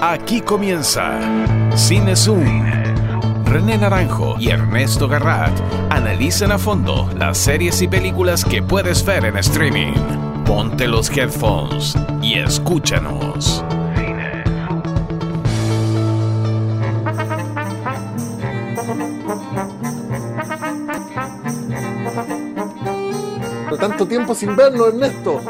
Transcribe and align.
Aquí 0.00 0.40
comienza 0.40 1.18
Cine 1.74 2.14
Zoom. 2.14 2.64
René 3.46 3.76
Naranjo 3.78 4.36
y 4.38 4.50
Ernesto 4.50 5.08
Garrat 5.08 5.50
analizan 5.90 6.52
a 6.52 6.58
fondo 6.58 7.10
las 7.18 7.36
series 7.36 7.82
y 7.82 7.88
películas 7.88 8.44
que 8.44 8.62
puedes 8.62 9.04
ver 9.04 9.24
en 9.24 9.36
streaming. 9.38 9.94
Ponte 10.46 10.86
los 10.86 11.10
headphones 11.10 11.96
y 12.22 12.38
escúchanos. 12.38 13.64
Tanto 23.80 24.06
tiempo 24.06 24.34
sin 24.34 24.54
vernos, 24.54 24.88
Ernesto. 24.88 25.40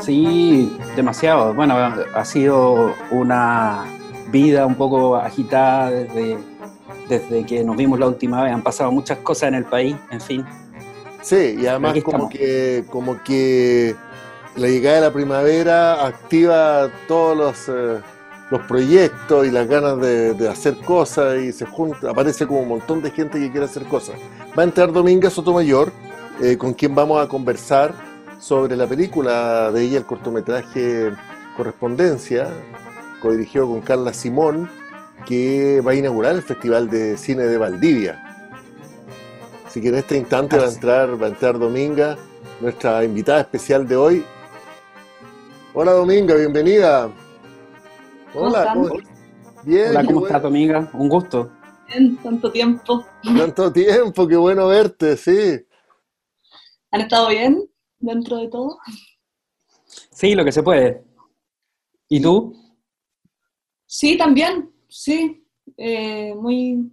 Sí, 0.00 0.78
demasiado. 0.96 1.52
Bueno, 1.52 1.74
ha 2.14 2.24
sido 2.24 2.94
una 3.10 3.84
vida 4.30 4.66
un 4.66 4.74
poco 4.74 5.16
agitada 5.16 5.90
desde, 5.90 6.38
desde 7.08 7.46
que 7.46 7.64
nos 7.64 7.76
vimos 7.76 7.98
la 7.98 8.06
última 8.06 8.42
vez. 8.42 8.52
Han 8.52 8.62
pasado 8.62 8.90
muchas 8.92 9.18
cosas 9.18 9.48
en 9.48 9.54
el 9.54 9.64
país, 9.64 9.96
en 10.10 10.20
fin. 10.20 10.44
Sí, 11.22 11.56
y 11.60 11.66
además 11.66 11.96
como 12.02 12.28
que, 12.28 12.84
como 12.90 13.22
que 13.22 13.94
la 14.56 14.68
llegada 14.68 14.96
de 14.96 15.02
la 15.02 15.12
primavera 15.12 16.06
activa 16.06 16.88
todos 17.06 17.36
los, 17.36 17.68
eh, 17.68 18.00
los 18.50 18.60
proyectos 18.62 19.46
y 19.46 19.50
las 19.50 19.68
ganas 19.68 20.00
de, 20.00 20.48
hacer 20.48 20.76
cosas 20.78 21.38
y 21.40 21.52
se 21.52 21.66
junta, 21.66 22.10
aparece 22.10 22.46
como 22.46 22.60
un 22.60 22.68
montón 22.68 23.02
de 23.02 23.10
gente 23.10 23.38
que 23.38 23.50
quiere 23.50 23.66
hacer 23.66 23.84
cosas. 23.84 24.16
Va 24.58 24.62
a 24.62 24.64
entrar 24.64 24.92
Dominga 24.92 25.30
Sotomayor, 25.30 25.92
eh, 26.40 26.56
con 26.56 26.72
quien 26.72 26.94
vamos 26.94 27.22
a 27.22 27.28
conversar 27.28 27.92
sobre 28.40 28.76
la 28.76 28.86
película 28.86 29.70
de 29.72 29.82
ella, 29.82 29.98
el 29.98 30.06
cortometraje 30.06 31.12
Correspondencia, 31.56 32.48
codirigió 33.20 33.66
con 33.66 33.80
Carla 33.80 34.12
Simón, 34.12 34.70
que 35.26 35.80
va 35.80 35.92
a 35.92 35.94
inaugurar 35.94 36.34
el 36.34 36.42
Festival 36.42 36.88
de 36.88 37.16
Cine 37.16 37.44
de 37.44 37.58
Valdivia. 37.58 38.24
Así 39.66 39.80
que 39.80 39.88
en 39.88 39.96
este 39.96 40.16
instante 40.16 40.56
va 40.56 40.64
a 40.64 40.72
entrar, 40.72 41.22
va 41.22 41.26
a 41.26 41.30
entrar 41.30 41.58
Dominga, 41.58 42.16
nuestra 42.60 43.04
invitada 43.04 43.40
especial 43.40 43.86
de 43.86 43.96
hoy. 43.96 44.24
Hola 45.74 45.92
Dominga, 45.92 46.34
bienvenida. 46.34 47.10
Hola, 48.34 48.72
¿cómo, 48.72 48.90
Bien, 49.64 49.90
Hola, 49.90 50.04
¿cómo 50.04 50.26
estás 50.26 50.42
Dominga? 50.42 50.90
Un 50.94 51.08
gusto. 51.08 51.50
Bien, 51.88 52.16
tanto 52.18 52.50
tiempo. 52.50 53.04
Tanto 53.22 53.72
tiempo, 53.72 54.26
qué 54.26 54.36
bueno 54.36 54.68
verte, 54.68 55.16
sí. 55.16 55.64
¿Han 56.90 57.02
estado 57.02 57.28
bien 57.28 57.68
dentro 57.98 58.38
de 58.38 58.48
todo? 58.48 58.78
Sí, 60.10 60.34
lo 60.34 60.44
que 60.44 60.52
se 60.52 60.62
puede. 60.62 61.04
¿Y 62.08 62.20
tú? 62.20 62.67
Sí, 63.88 64.18
también, 64.18 64.70
sí. 64.86 65.44
Eh, 65.78 66.34
muy 66.34 66.92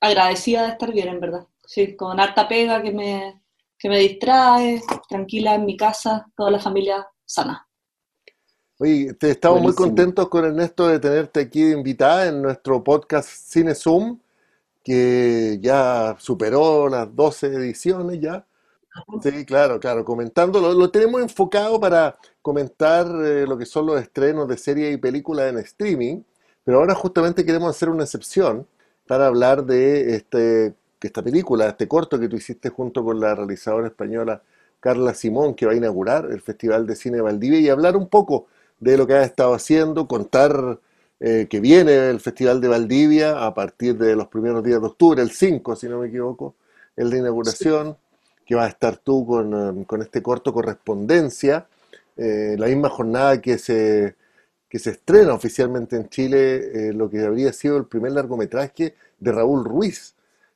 agradecida 0.00 0.62
de 0.62 0.72
estar 0.72 0.90
bien, 0.90 1.08
en 1.08 1.20
verdad. 1.20 1.46
Sí, 1.66 1.94
con 1.94 2.18
harta 2.18 2.48
pega 2.48 2.82
que 2.82 2.90
me, 2.90 3.42
que 3.78 3.88
me 3.90 3.98
distrae, 3.98 4.82
tranquila 5.08 5.54
en 5.54 5.66
mi 5.66 5.76
casa, 5.76 6.26
toda 6.34 6.50
la 6.50 6.58
familia 6.58 7.06
sana. 7.24 7.68
Oye, 8.78 9.12
te 9.14 9.30
estamos 9.30 9.60
muy 9.60 9.74
contentos 9.74 10.28
con 10.28 10.44
Ernesto 10.44 10.88
de 10.88 10.98
tenerte 10.98 11.40
aquí 11.40 11.70
invitada 11.70 12.28
en 12.28 12.40
nuestro 12.40 12.82
podcast 12.82 13.28
Cine 13.28 13.74
Zoom, 13.74 14.18
que 14.82 15.58
ya 15.60 16.16
superó 16.18 16.88
las 16.88 17.14
12 17.14 17.48
ediciones 17.48 18.20
ya. 18.20 18.46
Sí, 19.22 19.44
claro, 19.44 19.78
claro, 19.80 20.04
comentándolo. 20.04 20.72
Lo 20.72 20.90
tenemos 20.90 21.20
enfocado 21.20 21.78
para 21.80 22.16
comentar 22.42 23.06
eh, 23.24 23.46
lo 23.46 23.58
que 23.58 23.66
son 23.66 23.86
los 23.86 24.00
estrenos 24.00 24.48
de 24.48 24.56
series 24.56 24.94
y 24.94 24.96
películas 24.96 25.50
en 25.50 25.58
streaming, 25.58 26.22
pero 26.64 26.78
ahora 26.78 26.94
justamente 26.94 27.44
queremos 27.44 27.70
hacer 27.70 27.88
una 27.90 28.04
excepción 28.04 28.66
para 29.06 29.26
hablar 29.26 29.64
de 29.64 30.16
este, 30.16 30.74
esta 31.02 31.22
película, 31.22 31.68
este 31.68 31.88
corto 31.88 32.18
que 32.18 32.28
tú 32.28 32.36
hiciste 32.36 32.70
junto 32.70 33.04
con 33.04 33.20
la 33.20 33.34
realizadora 33.34 33.88
española 33.88 34.42
Carla 34.80 35.14
Simón, 35.14 35.54
que 35.54 35.66
va 35.66 35.72
a 35.72 35.76
inaugurar 35.76 36.28
el 36.30 36.40
Festival 36.40 36.86
de 36.86 36.96
Cine 36.96 37.20
Valdivia, 37.20 37.60
y 37.60 37.68
hablar 37.68 37.96
un 37.96 38.08
poco 38.08 38.46
de 38.80 38.96
lo 38.96 39.06
que 39.06 39.14
ha 39.14 39.22
estado 39.24 39.54
haciendo, 39.54 40.06
contar 40.08 40.80
eh, 41.20 41.46
que 41.50 41.60
viene 41.60 42.10
el 42.10 42.20
Festival 42.20 42.60
de 42.60 42.68
Valdivia 42.68 43.44
a 43.46 43.54
partir 43.54 43.96
de 43.98 44.16
los 44.16 44.28
primeros 44.28 44.62
días 44.64 44.80
de 44.80 44.86
octubre, 44.86 45.22
el 45.22 45.30
5, 45.30 45.76
si 45.76 45.88
no 45.88 46.00
me 46.00 46.08
equivoco, 46.08 46.54
el 46.96 47.10
de 47.10 47.18
inauguración 47.18 47.96
que 48.46 48.54
vas 48.54 48.66
a 48.66 48.68
estar 48.68 48.96
tú 48.98 49.26
con, 49.26 49.52
eh, 49.78 50.02
este 50.02 50.22
corto 50.22 50.52
Correspondencia, 50.54 51.66
eh, 52.16 52.54
la 52.58 52.68
misma 52.68 52.88
jornada 52.88 53.40
que 53.42 53.58
se, 53.58 54.14
que 54.68 54.78
se 54.78 54.90
estrena 54.90 55.34
oficialmente 55.34 55.96
en 55.96 56.08
Chile, 56.08 56.88
eh, 56.88 56.92
lo 56.92 57.10
que 57.10 57.20
habría 57.24 57.52
sido 57.52 57.76
el 57.76 57.86
primer 57.86 58.12
largometraje 58.12 58.94
de 59.18 59.32
Raúl 59.32 59.64
Ruiz, 59.64 60.14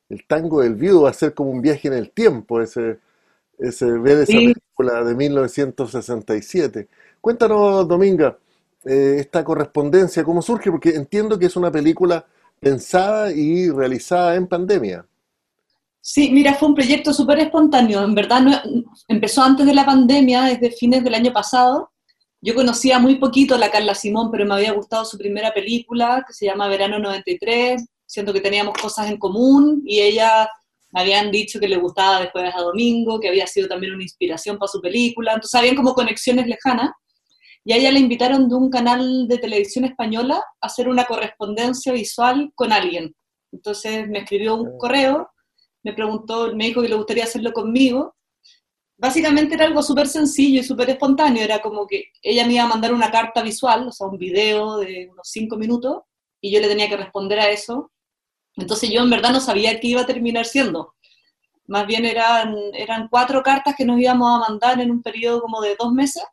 El 0.09 0.25
tango 0.27 0.61
del 0.61 0.75
viudo, 0.75 1.03
va 1.03 1.11
a 1.11 1.13
ser 1.13 1.33
como 1.33 1.51
un 1.51 1.61
viaje 1.61 1.87
en 1.87 1.93
el 1.95 2.11
tiempo, 2.11 2.61
ese, 2.61 2.99
ese 3.59 3.85
ver 3.85 4.19
esa 4.19 4.33
película 4.33 5.03
de 5.03 5.15
1967. 5.15 6.87
Cuéntanos, 7.21 7.87
Dominga, 7.87 8.37
esta 8.83 9.43
correspondencia, 9.43 10.23
¿cómo 10.23 10.41
surge? 10.41 10.71
Porque 10.71 10.89
entiendo 10.91 11.39
que 11.39 11.45
es 11.45 11.55
una 11.55 11.71
película 11.71 12.25
pensada 12.59 13.31
y 13.31 13.69
realizada 13.69 14.35
en 14.35 14.47
pandemia. 14.47 15.05
Sí, 16.03 16.31
mira, 16.31 16.55
fue 16.55 16.67
un 16.67 16.75
proyecto 16.75 17.13
súper 17.13 17.39
espontáneo. 17.39 18.03
En 18.03 18.15
verdad, 18.15 18.41
no, 18.41 18.59
empezó 19.07 19.43
antes 19.43 19.67
de 19.67 19.73
la 19.75 19.85
pandemia, 19.85 20.43
desde 20.45 20.71
fines 20.71 21.03
del 21.03 21.13
año 21.13 21.31
pasado. 21.31 21.91
Yo 22.41 22.55
conocía 22.55 22.97
muy 22.97 23.17
poquito 23.17 23.53
a 23.53 23.59
la 23.59 23.69
Carla 23.69 23.93
Simón, 23.93 24.31
pero 24.31 24.45
me 24.45 24.55
había 24.55 24.73
gustado 24.73 25.05
su 25.05 25.15
primera 25.15 25.53
película, 25.53 26.23
que 26.25 26.33
se 26.33 26.47
llama 26.47 26.67
Verano 26.67 26.97
93. 26.97 27.85
Siento 28.07 28.33
que 28.33 28.41
teníamos 28.41 28.73
cosas 28.81 29.11
en 29.11 29.17
común 29.17 29.83
y 29.85 29.99
ella 29.99 30.49
me 30.89 31.01
habían 31.01 31.29
dicho 31.29 31.59
que 31.59 31.67
le 31.67 31.77
gustaba 31.77 32.19
Después 32.19 32.51
a 32.53 32.61
Domingo, 32.61 33.19
que 33.19 33.29
había 33.29 33.45
sido 33.45 33.67
también 33.67 33.93
una 33.93 34.03
inspiración 34.03 34.57
para 34.57 34.71
su 34.71 34.81
película. 34.81 35.33
Entonces, 35.33 35.57
habían 35.59 35.75
como 35.75 35.93
conexiones 35.93 36.47
lejanas. 36.47 36.89
Y 37.63 37.73
a 37.73 37.77
ella 37.77 37.91
le 37.91 37.99
invitaron 37.99 38.49
de 38.49 38.55
un 38.55 38.71
canal 38.71 39.27
de 39.27 39.37
televisión 39.37 39.85
española 39.85 40.43
a 40.59 40.65
hacer 40.65 40.89
una 40.89 41.05
correspondencia 41.05 41.93
visual 41.93 42.51
con 42.55 42.73
alguien. 42.73 43.15
Entonces 43.51 44.07
me 44.07 44.19
escribió 44.19 44.55
un 44.55 44.79
correo 44.79 45.30
me 45.83 45.93
preguntó, 45.93 46.53
me 46.55 46.65
dijo 46.65 46.81
que 46.81 46.89
le 46.89 46.95
gustaría 46.95 47.23
hacerlo 47.23 47.51
conmigo. 47.53 48.15
Básicamente 48.97 49.55
era 49.55 49.65
algo 49.65 49.81
súper 49.81 50.07
sencillo 50.07 50.61
y 50.61 50.63
súper 50.63 50.91
espontáneo, 50.91 51.43
era 51.43 51.59
como 51.59 51.87
que 51.87 52.11
ella 52.21 52.45
me 52.45 52.53
iba 52.53 52.63
a 52.63 52.67
mandar 52.67 52.93
una 52.93 53.09
carta 53.09 53.41
visual, 53.41 53.87
o 53.87 53.91
sea, 53.91 54.07
un 54.07 54.17
video 54.17 54.77
de 54.77 55.09
unos 55.11 55.27
cinco 55.27 55.57
minutos, 55.57 56.03
y 56.39 56.51
yo 56.51 56.59
le 56.59 56.67
tenía 56.67 56.89
que 56.89 56.97
responder 56.97 57.39
a 57.39 57.49
eso. 57.49 57.91
Entonces 58.55 58.91
yo 58.91 59.01
en 59.01 59.09
verdad 59.09 59.31
no 59.31 59.41
sabía 59.41 59.79
qué 59.79 59.87
iba 59.87 60.01
a 60.01 60.05
terminar 60.05 60.45
siendo. 60.45 60.93
Más 61.67 61.87
bien 61.87 62.05
eran, 62.05 62.55
eran 62.73 63.07
cuatro 63.09 63.41
cartas 63.43 63.75
que 63.75 63.85
nos 63.85 63.99
íbamos 63.99 64.35
a 64.35 64.49
mandar 64.49 64.79
en 64.81 64.91
un 64.91 65.01
periodo 65.01 65.41
como 65.41 65.61
de 65.61 65.75
dos 65.79 65.91
meses, 65.93 66.23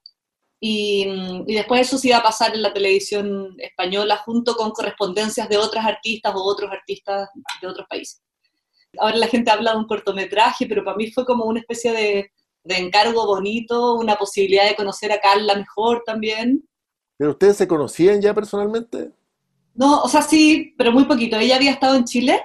y, 0.60 1.06
y, 1.46 1.54
después 1.54 1.82
eso 1.82 1.98
se 1.98 2.08
iba 2.08 2.18
a 2.18 2.22
pasar 2.22 2.52
en 2.54 2.62
la 2.62 2.72
televisión 2.72 3.54
española 3.58 4.16
junto 4.24 4.56
con 4.56 4.72
correspondencias 4.72 5.48
de 5.48 5.56
otras 5.56 5.86
artistas 5.86 6.34
o 6.34 6.42
otros 6.42 6.70
artistas 6.72 7.28
de 7.62 7.68
otros 7.68 7.86
países 7.88 8.20
ahora 8.98 9.16
la 9.16 9.26
gente 9.26 9.50
habla 9.50 9.72
de 9.72 9.78
un 9.78 9.86
cortometraje, 9.86 10.66
pero 10.66 10.84
para 10.84 10.96
mí 10.96 11.10
fue 11.10 11.24
como 11.24 11.44
una 11.44 11.60
especie 11.60 11.92
de, 11.92 12.30
encargo 12.64 13.26
bonito, 13.26 13.94
una 13.94 14.16
posibilidad 14.16 14.68
de 14.68 14.74
conocer 14.76 15.10
a 15.10 15.20
Carla 15.20 15.54
mejor 15.54 16.02
también. 16.04 16.68
¿Pero 17.16 17.30
ustedes 17.30 17.56
se 17.56 17.68
conocían 17.68 18.20
ya 18.20 18.34
personalmente? 18.34 19.10
No, 19.74 20.02
o 20.02 20.08
sea, 20.08 20.22
sí, 20.22 20.74
pero 20.76 20.92
muy 20.92 21.04
poquito. 21.04 21.38
Ella 21.38 21.56
había 21.56 21.70
estado 21.70 21.94
en 21.94 22.04
Chile 22.04 22.42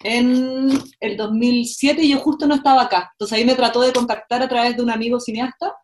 en 0.00 0.70
el 1.00 1.16
2007 1.16 2.02
y 2.02 2.10
yo 2.10 2.18
justo 2.18 2.46
no 2.46 2.54
estaba 2.54 2.82
acá. 2.82 3.10
Entonces 3.12 3.38
ahí 3.38 3.44
me 3.44 3.54
trató 3.54 3.80
de 3.80 3.92
contactar 3.92 4.42
a 4.42 4.48
través 4.48 4.76
de 4.76 4.82
un 4.82 4.90
amigo 4.90 5.18
cineasta 5.18 5.74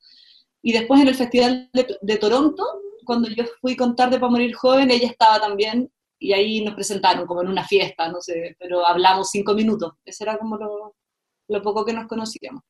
y 0.63 0.73
después 0.73 1.01
en 1.01 1.09
el 1.09 1.15
Festival 1.15 1.71
de, 1.73 1.97
de 2.01 2.17
Toronto, 2.17 2.65
cuando 3.05 3.29
yo 3.29 3.45
fui 3.61 3.77
con 3.77 3.97
Tarde 3.97 4.21
para 4.21 4.31
Morir 4.31 4.55
Joven, 4.55 4.91
ella 4.91 5.09
estaba 5.09 5.41
también 5.41 5.91
y 6.21 6.35
ahí 6.35 6.63
nos 6.63 6.75
presentaron 6.75 7.27
como 7.27 7.43
en 7.43 7.49
una 7.49 7.67
fiesta, 7.67 8.09
no 8.09 8.21
sé, 8.21 8.55
pero 8.59 8.87
hablamos 8.87 9.31
cinco 9.31 9.55
minutos. 9.55 9.95
Ese 10.05 10.25
era 10.25 10.39
como 10.39 10.57
lo, 10.57 10.95
lo 11.49 11.63
poco 11.63 11.85
que 11.85 11.95
nos 11.95 12.07
conocíamos. 12.07 12.63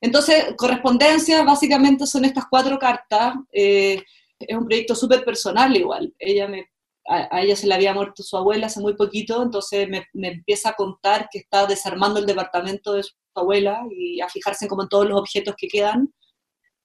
Entonces, 0.00 0.54
correspondencia 0.56 1.42
básicamente 1.42 2.06
son 2.06 2.24
estas 2.24 2.44
cuatro 2.48 2.78
cartas. 2.78 3.34
Eh, 3.52 4.00
es 4.38 4.56
un 4.56 4.66
proyecto 4.66 4.94
súper 4.94 5.24
personal 5.24 5.76
igual. 5.76 6.14
Ella 6.16 6.46
me, 6.46 6.68
a, 7.06 7.40
ella 7.40 7.56
se 7.56 7.66
le 7.66 7.74
había 7.74 7.92
muerto 7.92 8.22
su 8.22 8.36
abuela 8.36 8.66
hace 8.66 8.80
muy 8.80 8.94
poquito, 8.94 9.42
entonces 9.42 9.88
me, 9.88 10.06
me, 10.12 10.28
empieza 10.28 10.70
a 10.70 10.74
contar 10.74 11.28
que 11.30 11.38
está 11.38 11.66
desarmando 11.66 12.20
el 12.20 12.26
departamento 12.26 12.92
de 12.92 13.02
su 13.02 13.14
abuela 13.34 13.82
y 13.90 14.20
a 14.20 14.28
fijarse 14.28 14.68
como 14.68 14.82
en 14.82 14.88
todos 14.88 15.08
los 15.08 15.18
objetos 15.18 15.54
que 15.58 15.66
quedan 15.66 16.12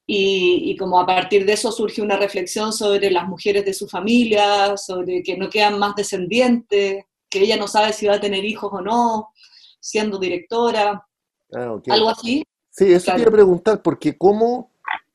y, 0.10 0.78
como 0.78 1.02
a 1.02 1.06
partir 1.06 1.46
de 1.46 1.52
eso 1.52 1.70
surge 1.70 2.02
una 2.02 2.16
reflexión 2.16 2.72
sobre 2.72 3.12
las 3.12 3.28
mujeres 3.28 3.66
de 3.66 3.74
su 3.74 3.90
familia, 3.90 4.78
sobre 4.78 5.22
que 5.22 5.36
no 5.36 5.50
quedan 5.50 5.78
más 5.78 5.96
descendientes, 5.96 7.04
que 7.30 7.42
ella 7.42 7.58
no 7.58 7.68
sabe 7.68 7.92
si 7.92 8.08
va 8.08 8.16
a 8.16 8.22
tener 8.22 8.46
hijos 8.46 8.72
o 8.72 8.82
no, 8.82 9.34
siendo 9.82 10.18
directora, 10.18 11.06
ah, 11.54 11.80
algo 11.90 12.10
así. 12.10 12.42
Sí, 12.70 12.94
eso 12.94 13.12
quería 13.12 13.30
preguntar, 13.30 13.82
porque 13.82 14.18
¿cómo, 14.18 14.72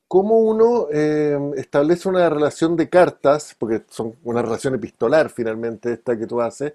cómo 0.07 0.37
uno 0.37 0.87
eh, 0.93 1.39
establece 1.57 2.07
una 2.07 2.29
relación 2.29 2.75
de 2.75 2.87
cartas, 2.87 3.55
porque 3.57 3.81
son 3.89 4.15
una 4.23 4.43
relación 4.43 4.75
epistolar 4.75 5.31
finalmente 5.31 5.93
esta 5.93 6.15
que 6.15 6.27
tú 6.27 6.39
haces, 6.39 6.73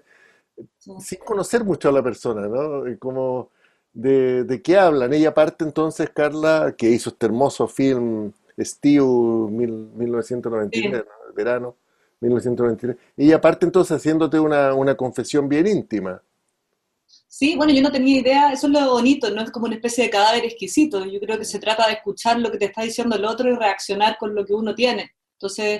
sin 0.99 1.19
conocer 1.19 1.63
mucho 1.63 1.87
a 1.87 1.93
la 1.93 2.03
persona, 2.03 2.49
¿no? 2.49 2.83
Como 2.99 3.51
de, 4.01 4.43
de, 4.43 4.61
qué 4.61 4.77
hablan. 4.77 5.13
Ella 5.13 5.33
parte 5.33 5.65
entonces, 5.65 6.09
Carla, 6.09 6.73
que 6.77 6.89
hizo 6.89 7.09
este 7.09 7.25
hermoso 7.25 7.67
film 7.67 8.31
Steve 8.57 9.03
1993, 9.03 11.03
verano 11.35 11.75
1993. 12.19 12.97
Ella 13.17 13.39
parte 13.39 13.65
entonces 13.65 13.97
haciéndote 13.97 14.39
una, 14.39 14.73
una 14.73 14.95
confesión 14.95 15.47
bien 15.47 15.67
íntima. 15.67 16.21
Sí, 17.27 17.55
bueno, 17.55 17.73
yo 17.73 17.81
no 17.81 17.91
tenía 17.91 18.19
idea, 18.19 18.51
eso 18.51 18.67
es 18.67 18.73
lo 18.73 18.91
bonito, 18.91 19.29
no 19.31 19.41
es 19.41 19.51
como 19.51 19.65
una 19.65 19.75
especie 19.75 20.03
de 20.03 20.09
cadáver 20.09 20.45
exquisito, 20.45 21.05
yo 21.05 21.19
creo 21.19 21.37
que 21.37 21.45
se 21.45 21.59
trata 21.59 21.87
de 21.87 21.93
escuchar 21.93 22.39
lo 22.39 22.51
que 22.51 22.57
te 22.57 22.65
está 22.65 22.81
diciendo 22.81 23.15
el 23.15 23.25
otro 23.25 23.49
y 23.49 23.55
reaccionar 23.55 24.17
con 24.17 24.35
lo 24.35 24.45
que 24.45 24.53
uno 24.53 24.75
tiene. 24.75 25.11
Entonces, 25.33 25.79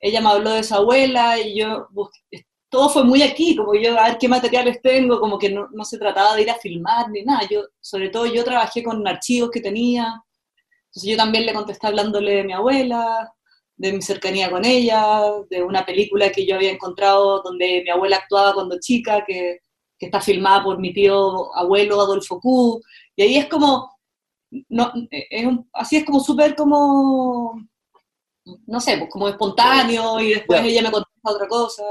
ella 0.00 0.20
me 0.20 0.30
habló 0.30 0.50
de 0.50 0.64
su 0.64 0.74
abuela 0.74 1.38
y 1.38 1.58
yo 1.58 1.88
todo 2.70 2.88
fue 2.88 3.04
muy 3.04 3.22
aquí, 3.22 3.56
como 3.56 3.74
yo 3.74 3.98
a 3.98 4.08
ver 4.08 4.18
qué 4.18 4.28
materiales 4.28 4.80
tengo, 4.82 5.20
como 5.20 5.38
que 5.38 5.50
no, 5.50 5.68
no, 5.72 5.84
se 5.84 5.98
trataba 5.98 6.36
de 6.36 6.42
ir 6.42 6.50
a 6.50 6.54
filmar 6.56 7.10
ni 7.10 7.22
nada, 7.22 7.40
yo, 7.50 7.62
sobre 7.80 8.10
todo 8.10 8.26
yo 8.26 8.44
trabajé 8.44 8.82
con 8.82 9.06
archivos 9.06 9.50
que 9.50 9.60
tenía, 9.60 10.22
entonces 10.86 11.10
yo 11.10 11.16
también 11.16 11.46
le 11.46 11.54
contesté 11.54 11.86
hablándole 11.88 12.36
de 12.36 12.44
mi 12.44 12.52
abuela, 12.52 13.32
de 13.76 13.92
mi 13.92 14.02
cercanía 14.02 14.50
con 14.50 14.64
ella, 14.64 15.22
de 15.50 15.62
una 15.62 15.84
película 15.84 16.30
que 16.30 16.46
yo 16.46 16.56
había 16.56 16.70
encontrado 16.70 17.42
donde 17.42 17.82
mi 17.84 17.90
abuela 17.90 18.16
actuaba 18.16 18.54
cuando 18.54 18.78
chica, 18.80 19.24
que 19.26 19.60
que 20.00 20.06
está 20.06 20.20
filmada 20.20 20.64
por 20.64 20.78
mi 20.78 20.94
tío 20.94 21.54
abuelo 21.54 22.00
Adolfo 22.00 22.40
Q, 22.40 22.80
y 23.14 23.22
ahí 23.22 23.36
es 23.36 23.46
como, 23.48 23.98
no, 24.70 24.90
es 25.10 25.46
así 25.74 25.98
es 25.98 26.06
como 26.06 26.20
súper 26.20 26.56
como, 26.56 27.62
no 28.66 28.80
sé, 28.80 28.96
pues 28.96 29.10
como 29.10 29.28
espontáneo, 29.28 30.18
y 30.20 30.30
después 30.30 30.62
ella 30.62 30.82
me 30.82 30.90
contesta 30.90 31.30
otra 31.30 31.46
cosa. 31.46 31.82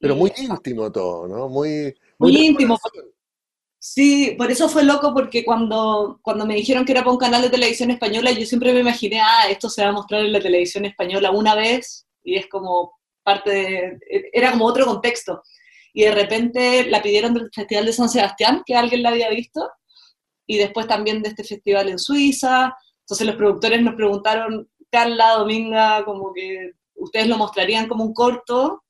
Pero 0.00 0.16
muy 0.16 0.32
íntimo 0.36 0.90
todo, 0.92 1.26
¿no? 1.28 1.48
Muy, 1.48 1.94
muy, 2.18 2.36
íntimo. 2.36 2.78
Sí, 3.78 4.34
por 4.36 4.50
eso 4.50 4.68
fue 4.68 4.82
loco, 4.82 5.14
porque 5.14 5.44
cuando, 5.44 6.18
cuando 6.22 6.44
me 6.44 6.56
dijeron 6.56 6.84
que 6.84 6.92
era 6.92 7.02
para 7.02 7.12
un 7.12 7.18
canal 7.18 7.42
de 7.42 7.50
televisión 7.50 7.90
española, 7.90 8.32
yo 8.32 8.44
siempre 8.44 8.72
me 8.72 8.80
imaginé, 8.80 9.20
ah, 9.20 9.48
esto 9.48 9.70
se 9.70 9.82
va 9.82 9.88
a 9.88 9.92
mostrar 9.92 10.24
en 10.24 10.32
la 10.32 10.40
televisión 10.40 10.84
española 10.84 11.30
una 11.30 11.54
vez, 11.54 12.06
y 12.24 12.36
es 12.36 12.48
como 12.48 12.98
parte 13.22 13.50
de, 13.50 13.98
era 14.32 14.50
como 14.52 14.64
otro 14.64 14.84
contexto 14.84 15.42
y 15.98 16.02
de 16.02 16.12
repente 16.12 16.88
la 16.88 17.02
pidieron 17.02 17.34
del 17.34 17.50
Festival 17.52 17.86
de 17.86 17.92
San 17.92 18.08
Sebastián, 18.08 18.62
que 18.64 18.76
alguien 18.76 19.02
la 19.02 19.08
había 19.08 19.30
visto, 19.30 19.68
y 20.46 20.56
después 20.56 20.86
también 20.86 21.22
de 21.22 21.30
este 21.30 21.42
festival 21.42 21.88
en 21.88 21.98
Suiza. 21.98 22.72
Entonces 23.00 23.26
los 23.26 23.34
productores 23.34 23.82
nos 23.82 23.96
preguntaron, 23.96 24.70
Carla, 24.90 25.32
Dominga, 25.32 26.04
como 26.04 26.32
que 26.32 26.72
ustedes 26.94 27.26
lo 27.26 27.36
mostrarían 27.36 27.88
como 27.88 28.04
un 28.04 28.14
corto, 28.14 28.84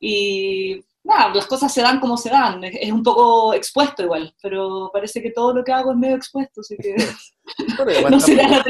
y 0.00 0.84
nada, 1.04 1.34
las 1.34 1.46
cosas 1.46 1.72
se 1.72 1.82
dan 1.82 2.00
como 2.00 2.16
se 2.16 2.30
dan, 2.30 2.62
es, 2.64 2.92
un 2.92 3.02
poco 3.02 3.54
expuesto 3.54 4.02
igual, 4.02 4.34
pero 4.42 4.90
parece 4.92 5.22
que 5.22 5.30
todo 5.30 5.52
lo 5.54 5.64
que 5.64 5.72
hago 5.72 5.92
es 5.92 5.98
medio 5.98 6.16
expuesto, 6.16 6.60
así 6.60 6.76
que 6.76 6.96
no 8.10 8.20
será 8.20 8.64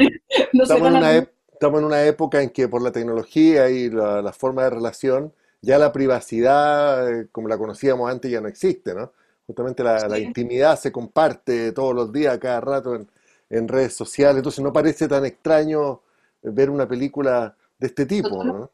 estamos, 1.51 1.79
en 1.79 1.85
una 1.85 2.03
época 2.05 2.41
en 2.41 2.51
que 2.51 2.67
por 2.67 2.81
la 2.81 2.91
tecnología 2.91 3.69
y 3.69 3.89
la, 3.89 4.21
la 4.21 4.31
forma 4.31 4.63
de 4.63 4.69
relación, 4.69 5.33
ya 5.61 5.79
la 5.79 5.91
privacidad, 5.91 7.11
eh, 7.11 7.27
como 7.31 7.47
la 7.47 7.57
conocíamos 7.57 8.11
antes, 8.11 8.29
ya 8.29 8.41
no 8.41 8.47
existe, 8.47 8.93
¿no? 8.93 9.11
Justamente 9.47 9.81
la, 9.81 10.19
intimidad 10.19 10.77
se 10.77 10.91
comparte 10.91 11.71
todos 11.71 11.95
los 11.95 12.11
días, 12.11 12.37
cada 12.37 12.59
rato 12.59 12.95
en, 13.49 13.67
redes 13.67 13.95
sociales, 13.95 14.37
entonces 14.37 14.61
no 14.61 14.73
parece 14.73 15.07
tan 15.07 15.25
extraño 15.25 16.01
ver 16.43 16.69
una 16.69 16.85
película 16.85 17.55
de 17.79 17.87
este 17.87 18.05
tipo, 18.05 18.43
¿no? 18.43 18.69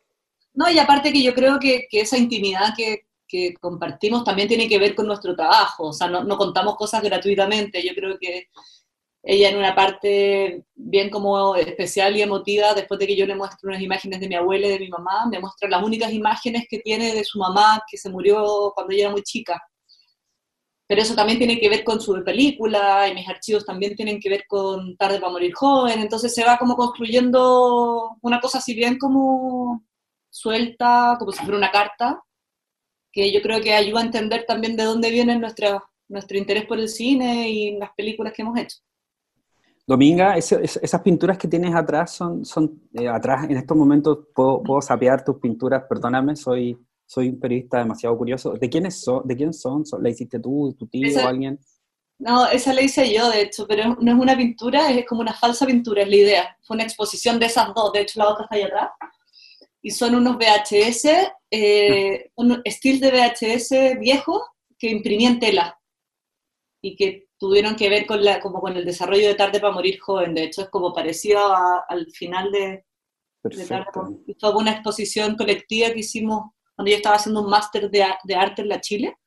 No, 0.53 0.69
y 0.69 0.77
aparte 0.77 1.11
que 1.11 1.23
yo 1.23 1.33
creo 1.33 1.59
que, 1.59 1.87
esa 1.91 2.17
intimidad 2.17 2.73
que, 2.77 3.05
compartimos 3.59 4.23
también 4.23 4.47
tiene 4.47 4.69
que 4.69 4.77
ver 4.77 4.93
con 4.93 5.07
nuestro 5.07 5.35
trabajo, 5.35 5.87
o 5.87 5.93
sea, 5.93 6.07
no, 6.07 6.37
contamos 6.37 6.75
cosas 6.75 7.01
gratuitamente, 7.01 7.81
yo 7.83 7.95
creo 7.95 8.15
que 8.19 8.49
ella 9.23 9.49
en 9.49 9.57
una 9.57 9.73
parte 9.73 10.65
bien 10.75 11.09
como 11.09 11.55
especial 11.55 12.15
y 12.15 12.21
emotiva, 12.21 12.75
después 12.75 12.99
de 12.99 13.07
que 13.07 13.15
yo 13.15 13.25
le 13.25 13.35
muestro 13.35 13.69
unas 13.69 13.81
imágenes 13.81 14.19
de 14.19 14.27
mi 14.27 14.35
abuela 14.35 14.67
y 14.67 14.71
de 14.71 14.79
mi 14.79 14.89
mamá, 14.89 15.25
me 15.31 15.39
muestra 15.39 15.67
las 15.67 15.83
únicas 15.83 16.13
imágenes 16.13 16.65
que 16.69 16.79
tiene 16.79 17.13
de 17.15 17.23
su 17.23 17.39
mamá 17.39 17.81
que 17.89 17.97
se 17.97 18.09
murió 18.11 18.71
cuando 18.75 18.93
ella 18.93 19.05
era 19.05 19.11
muy 19.11 19.23
chica. 19.23 19.59
Pero 20.87 21.01
eso 21.01 21.15
también 21.15 21.39
tiene 21.39 21.59
que 21.59 21.69
ver 21.69 21.83
con 21.83 21.99
su 22.01 22.23
película 22.23 23.07
y 23.09 23.15
mis 23.15 23.27
archivos 23.27 23.65
también 23.65 23.95
tienen 23.95 24.19
que 24.19 24.29
ver 24.29 24.45
con 24.47 24.95
Tarde 24.97 25.19
para 25.19 25.31
morir 25.31 25.53
joven, 25.53 26.01
entonces 26.01 26.35
se 26.35 26.43
va 26.43 26.57
como 26.57 26.75
construyendo 26.75 28.17
una 28.21 28.39
cosa 28.39 28.59
así 28.59 28.75
bien 28.75 28.99
como 28.99 29.83
suelta, 30.33 31.15
como 31.19 31.31
si 31.31 31.43
fuera 31.43 31.57
una 31.57 31.71
carta, 31.71 32.21
que 33.11 33.31
yo 33.31 33.41
creo 33.41 33.61
que 33.61 33.73
ayuda 33.73 34.01
a 34.01 34.05
entender 34.05 34.45
también 34.47 34.75
de 34.75 34.83
dónde 34.83 35.11
viene 35.11 35.37
nuestro 35.37 36.37
interés 36.37 36.65
por 36.65 36.79
el 36.79 36.89
cine 36.89 37.49
y 37.49 37.77
las 37.77 37.91
películas 37.95 38.33
que 38.33 38.41
hemos 38.41 38.57
hecho. 38.57 38.77
Dominga, 39.85 40.37
esas 40.37 41.01
pinturas 41.01 41.37
que 41.37 41.47
tienes 41.47 41.75
atrás 41.75 42.11
son, 42.11 42.43
son 42.45 42.81
eh, 42.93 43.07
atrás, 43.07 43.43
en 43.49 43.57
estos 43.57 43.77
momentos 43.77 44.19
puedo, 44.33 44.63
puedo 44.63 44.81
sapear 44.81 45.23
tus 45.23 45.37
pinturas, 45.39 45.83
perdóname, 45.87 46.35
soy, 46.35 46.77
soy 47.05 47.29
un 47.29 47.39
periodista 47.39 47.79
demasiado 47.79 48.17
curioso. 48.17 48.53
¿De 48.53 48.69
quiénes 48.69 49.01
son? 49.01 49.27
¿De 49.27 49.35
quién 49.35 49.53
son? 49.53 49.83
¿La 50.01 50.09
hiciste 50.09 50.39
tú, 50.39 50.73
tu 50.79 50.87
tío 50.87 51.23
o 51.23 51.27
alguien? 51.27 51.59
No, 52.17 52.47
esa 52.47 52.73
la 52.73 52.81
hice 52.81 53.13
yo, 53.13 53.29
de 53.29 53.41
hecho, 53.41 53.67
pero 53.67 53.97
no 53.99 54.11
es 54.13 54.17
una 54.17 54.37
pintura, 54.37 54.89
es 54.89 55.05
como 55.05 55.21
una 55.21 55.33
falsa 55.33 55.65
pintura, 55.65 56.03
es 56.03 56.09
la 56.09 56.15
idea. 56.15 56.57
Fue 56.61 56.75
una 56.75 56.83
exposición 56.83 57.37
de 57.37 57.47
esas 57.47 57.73
dos, 57.75 57.91
de 57.91 58.01
hecho 58.01 58.19
la 58.19 58.29
otra 58.29 58.45
está 58.45 58.55
allá 58.55 58.67
atrás. 58.67 58.89
Y 59.83 59.91
son 59.91 60.15
unos 60.15 60.37
VHS, 60.37 61.33
eh, 61.51 62.31
un 62.35 62.61
estilo 62.63 63.05
de 63.05 63.11
VHS 63.11 63.99
viejo 63.99 64.41
que 64.79 64.89
imprimí 64.89 65.25
en 65.25 65.39
tela 65.39 65.77
y 66.81 66.95
que 66.95 67.27
tuvieron 67.37 67.75
que 67.75 67.89
ver 67.89 68.05
con, 68.05 68.23
la, 68.23 68.39
como 68.39 68.61
con 68.61 68.75
el 68.77 68.85
desarrollo 68.85 69.27
de 69.27 69.35
Tarde 69.35 69.59
para 69.59 69.73
Morir 69.73 69.99
Joven. 69.99 70.33
De 70.33 70.45
hecho, 70.45 70.61
es 70.61 70.69
como 70.69 70.93
parecido 70.93 71.39
al 71.87 72.09
final 72.11 72.51
de, 72.51 72.85
Tarde 73.41 73.65
para 73.67 73.85
Morir. 73.93 74.35
Fue 74.39 74.55
una 74.55 74.71
exposición 74.71 75.35
colectiva 75.35 75.91
que 75.91 75.99
hicimos 75.99 76.51
cuando 76.75 76.89
yo 76.89 76.97
estaba 76.97 77.17
haciendo 77.17 77.41
un 77.41 77.49
máster 77.49 77.91
de, 77.91 78.05
de, 78.23 78.35
arte 78.35 78.61
en 78.61 78.69
la 78.69 78.79
Chile. 78.79 79.17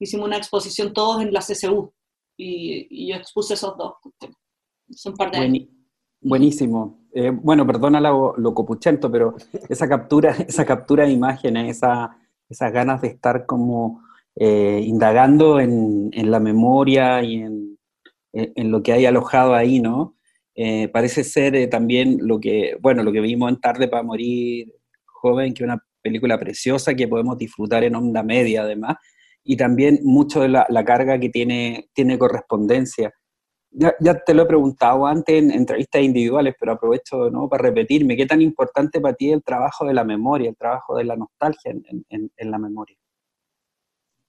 Hicimos 0.00 0.26
una 0.26 0.38
exposición 0.38 0.92
todos 0.94 1.22
en 1.22 1.32
la 1.32 1.40
CCU 1.40 1.92
y, 2.38 3.10
yo 3.10 3.16
expuse 3.16 3.54
esos 3.54 3.76
dos. 3.76 3.94
Son 4.90 5.14
parte 5.14 5.38
de 5.38 5.68
Buenísimo. 6.20 7.07
Eh, 7.20 7.30
bueno, 7.30 7.66
perdona 7.66 8.00
lo, 8.00 8.36
lo, 8.36 8.54
copuchento, 8.54 9.10
pero 9.10 9.34
esa 9.68 9.88
captura, 9.88 10.30
esa 10.46 10.64
captura 10.64 11.04
de 11.04 11.10
imágenes, 11.10 11.78
esa, 11.78 12.16
esas 12.48 12.72
ganas 12.72 13.02
de 13.02 13.08
estar 13.08 13.44
como 13.44 14.04
eh, 14.36 14.80
indagando 14.84 15.58
en, 15.58 16.12
la 16.12 16.38
memoria 16.38 17.20
y 17.24 17.42
en, 17.42 17.76
lo 18.70 18.84
que 18.84 18.92
hay 18.92 19.04
alojado 19.04 19.56
ahí, 19.56 19.80
¿no? 19.80 20.16
Eh, 20.54 20.86
parece 20.92 21.24
ser 21.24 21.68
también 21.68 22.18
lo 22.20 22.38
que, 22.38 22.76
bueno, 22.80 23.02
lo 23.02 23.10
que 23.10 23.20
vimos 23.20 23.50
en 23.50 23.60
Tarde 23.60 23.88
para 23.88 24.04
Morir 24.04 24.72
Joven, 25.04 25.54
que 25.54 25.64
es 25.64 25.68
una 25.68 25.84
película 26.00 26.38
preciosa 26.38 26.94
que 26.94 27.08
podemos 27.08 27.36
disfrutar 27.36 27.82
en 27.82 27.96
onda 27.96 28.22
media 28.22 28.62
además, 28.62 28.94
y 29.42 29.56
también 29.56 29.98
mucho 30.04 30.40
de 30.40 30.50
la, 30.50 30.84
carga 30.84 31.18
que 31.18 31.30
tiene, 31.30 31.88
tiene 31.94 32.16
correspondencia. 32.16 33.12
Ya, 33.70 33.94
te 34.24 34.34
lo 34.34 34.42
he 34.42 34.46
preguntado 34.46 35.06
antes 35.06 35.36
en 35.36 35.50
entrevistas 35.50 36.02
individuales, 36.02 36.54
pero 36.58 36.72
aprovecho 36.72 37.30
¿no? 37.30 37.48
para 37.48 37.64
repetirme, 37.64 38.16
¿qué 38.16 38.26
tan 38.26 38.40
importante 38.42 39.00
para 39.00 39.14
ti 39.14 39.30
el 39.30 39.42
trabajo 39.42 39.86
de 39.86 39.94
la 39.94 40.04
memoria, 40.04 40.50
el 40.50 40.56
trabajo 40.56 40.96
de 40.96 41.04
la 41.04 41.16
nostalgia 41.16 41.72
en 41.72 42.50
la 42.50 42.58
memoria? 42.58 42.96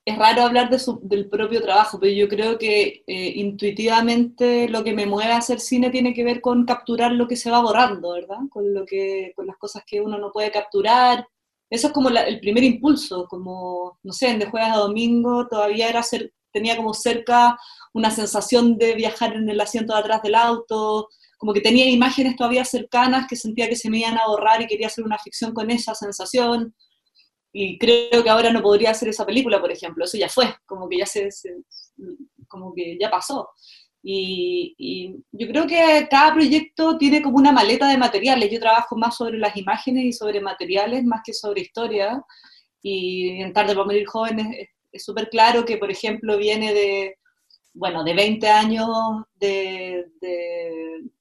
es 0.10 0.18
raro 0.18 0.44
hablar 0.44 0.70
de 0.70 0.80
su, 0.80 1.00
del 1.04 1.30
propio 1.30 1.62
trabajo, 1.62 2.00
pero 2.00 2.12
yo 2.12 2.28
creo 2.28 2.58
que 2.58 3.04
eh, 3.06 3.34
intuitivamente 3.36 4.68
lo 4.68 4.84
que 4.84 4.94
me 4.94 5.06
mueve 5.06 5.34
a 5.34 5.38
hacer 5.38 5.60
cine 5.60 5.90
tiene 5.92 6.14
que 6.14 6.24
ver 6.24 6.42
con 6.42 6.66
capturar 6.66 7.12
lo 7.12 7.28
que 7.28 7.36
se 7.36 7.52
va 7.52 7.62
borrando, 7.62 8.14
¿verdad? 8.14 8.38
Con, 8.50 8.74
lo 8.74 8.86
que, 8.86 9.34
con 9.36 9.46
las 9.46 9.58
cosas 9.58 9.84
que 9.86 10.02
uno 10.02 10.18
no 10.18 10.32
puede 10.32 10.52
capturar. 10.52 11.28
Eso 11.70 11.88
es 11.88 11.94
como 11.94 12.10
el 12.10 12.40
primer 12.40 12.64
impulso, 12.64 13.28
como, 13.28 14.00
no 14.02 14.12
sé, 14.14 14.30
en 14.30 14.40
De 14.40 14.48
Jueves 14.48 14.72
a 14.72 14.78
Domingo 14.78 15.48
todavía 15.48 15.90
era 15.90 16.02
ser, 16.02 16.34
tenía 16.60 16.78
como 16.78 16.94
cerca 16.94 17.58
una 17.94 18.12
sensación 18.12 18.78
de 18.78 18.94
viajar 18.94 19.34
en 19.34 19.50
el 19.50 19.60
asiento 19.62 19.94
de 19.94 20.00
atrás 20.00 20.22
del 20.22 20.36
auto, 20.36 21.08
como 21.38 21.54
que 21.54 21.62
tenía 21.62 21.90
imágenes 21.90 22.36
todavía 22.36 22.66
cercanas 22.66 23.28
que 23.28 23.36
sentía 23.38 23.70
que 23.70 23.78
se 23.78 23.90
me 23.90 24.00
iban 24.00 24.18
a 24.18 24.28
borrar 24.28 24.62
y 24.62 24.68
quería 24.68 24.88
hacer 24.88 25.06
una 25.06 25.18
ficción 25.18 25.54
con 25.54 25.72
esa 25.72 25.96
sensación 25.96 26.76
y 27.52 27.78
creo 27.80 28.24
que 28.24 28.30
ahora 28.30 28.52
no 28.52 28.62
podría 28.62 28.92
hacer 28.92 29.10
esa 29.10 29.26
película, 29.26 29.60
por 29.60 29.72
ejemplo, 29.72 30.06
eso 30.06 30.18
ya 30.18 30.30
fue, 30.30 30.54
como 30.66 30.88
que 30.88 30.98
ya 30.98 31.06
se, 31.06 31.30
como 32.48 32.74
que 32.74 32.98
ya 33.00 33.10
pasó. 33.10 33.50
Y, 34.04 35.16
yo 35.32 35.48
creo 35.48 35.68
que 35.68 36.08
cada 36.10 36.34
proyecto 36.34 36.98
tiene 36.98 37.22
como 37.22 37.38
una 37.38 37.52
maleta 37.52 37.88
de 37.90 37.98
materiales. 37.98 38.52
Yo 38.52 38.60
trabajo 38.60 38.96
más 38.98 39.18
sobre 39.18 39.38
las 39.38 39.58
imágenes 39.58 40.06
y 40.06 40.14
sobre 40.14 40.42
materiales 40.42 41.04
más 41.06 41.22
que 41.26 41.34
sobre 41.34 41.62
historia. 41.62 42.24
Y 42.82 43.42
en 43.42 43.52
Tarde 43.54 43.74
para 43.74 43.86
morir 43.86 44.06
jóvenes 44.08 44.70
es 44.92 45.04
súper 45.04 45.30
claro 45.30 45.66
que, 45.66 45.78
por 45.78 45.92
ejemplo, 45.92 46.38
viene 46.38 46.74
de, 46.74 47.16
bueno, 47.74 48.04
de 48.04 48.14
20 48.14 48.48
años 48.48 48.88
de, 49.36 50.06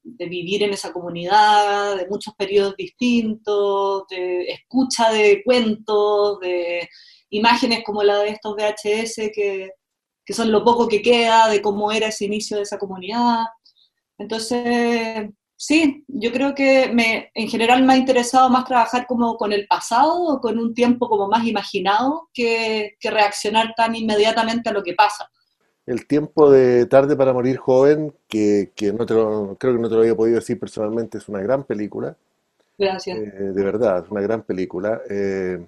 vivir 0.02 0.62
en 0.62 0.72
esa 0.72 0.92
comunidad, 0.92 1.96
de 1.96 2.08
muchos 2.08 2.34
periodos 2.34 2.76
distintos, 2.76 4.04
de 4.10 4.42
escucha 4.50 5.10
de 5.10 5.42
cuentos, 5.44 6.38
de 6.40 6.88
imágenes 7.30 7.82
como 7.84 8.02
la 8.02 8.18
de 8.18 8.30
estos 8.30 8.54
VHS, 8.54 9.30
que, 9.32 9.70
que 10.24 10.34
son 10.34 10.50
lo 10.52 10.64
poco 10.64 10.88
que 10.88 11.00
queda 11.00 11.48
de 11.48 11.62
cómo 11.62 11.92
era 11.92 12.08
ese 12.08 12.26
inicio 12.26 12.56
de 12.56 12.64
esa 12.64 12.78
comunidad. 12.78 13.44
Entonces, 14.18 15.28
sí, 15.58 16.04
yo 16.08 16.32
creo 16.32 16.54
que 16.54 16.90
me, 16.94 17.30
en 17.34 17.48
general 17.48 17.84
me 17.84 17.92
ha 17.92 17.96
interesado 17.98 18.48
más 18.48 18.64
trabajar 18.64 19.06
como 19.06 19.36
con 19.36 19.52
el 19.52 19.66
pasado 19.66 20.22
o 20.22 20.40
con 20.40 20.58
un 20.58 20.72
tiempo 20.72 21.10
como 21.10 21.28
más 21.28 21.44
imaginado 21.44 22.30
que, 22.32 22.96
que 22.98 23.10
reaccionar 23.10 23.74
tan 23.76 23.94
inmediatamente 23.94 24.70
a 24.70 24.72
lo 24.72 24.82
que 24.82 24.94
pasa 24.94 25.28
el 25.88 26.06
tiempo 26.06 26.50
de 26.50 26.84
Tarde 26.84 27.16
para 27.16 27.32
Morir 27.32 27.56
Joven, 27.56 28.12
que, 28.28 28.70
no 28.94 29.06
creo 29.06 29.56
que 29.58 29.72
no 29.80 29.88
te 29.88 29.94
lo 29.94 30.00
había 30.02 30.14
podido 30.14 30.38
decir 30.38 30.60
personalmente, 30.60 31.16
es 31.16 31.30
una 31.30 31.40
gran 31.40 31.64
película. 31.64 32.14
Gracias. 32.76 33.18
Eh, 33.18 33.52
de 33.54 33.64
verdad, 33.64 34.04
es 34.04 34.10
una 34.10 34.20
gran 34.20 34.42
película. 34.42 35.00
Eh, 35.08 35.64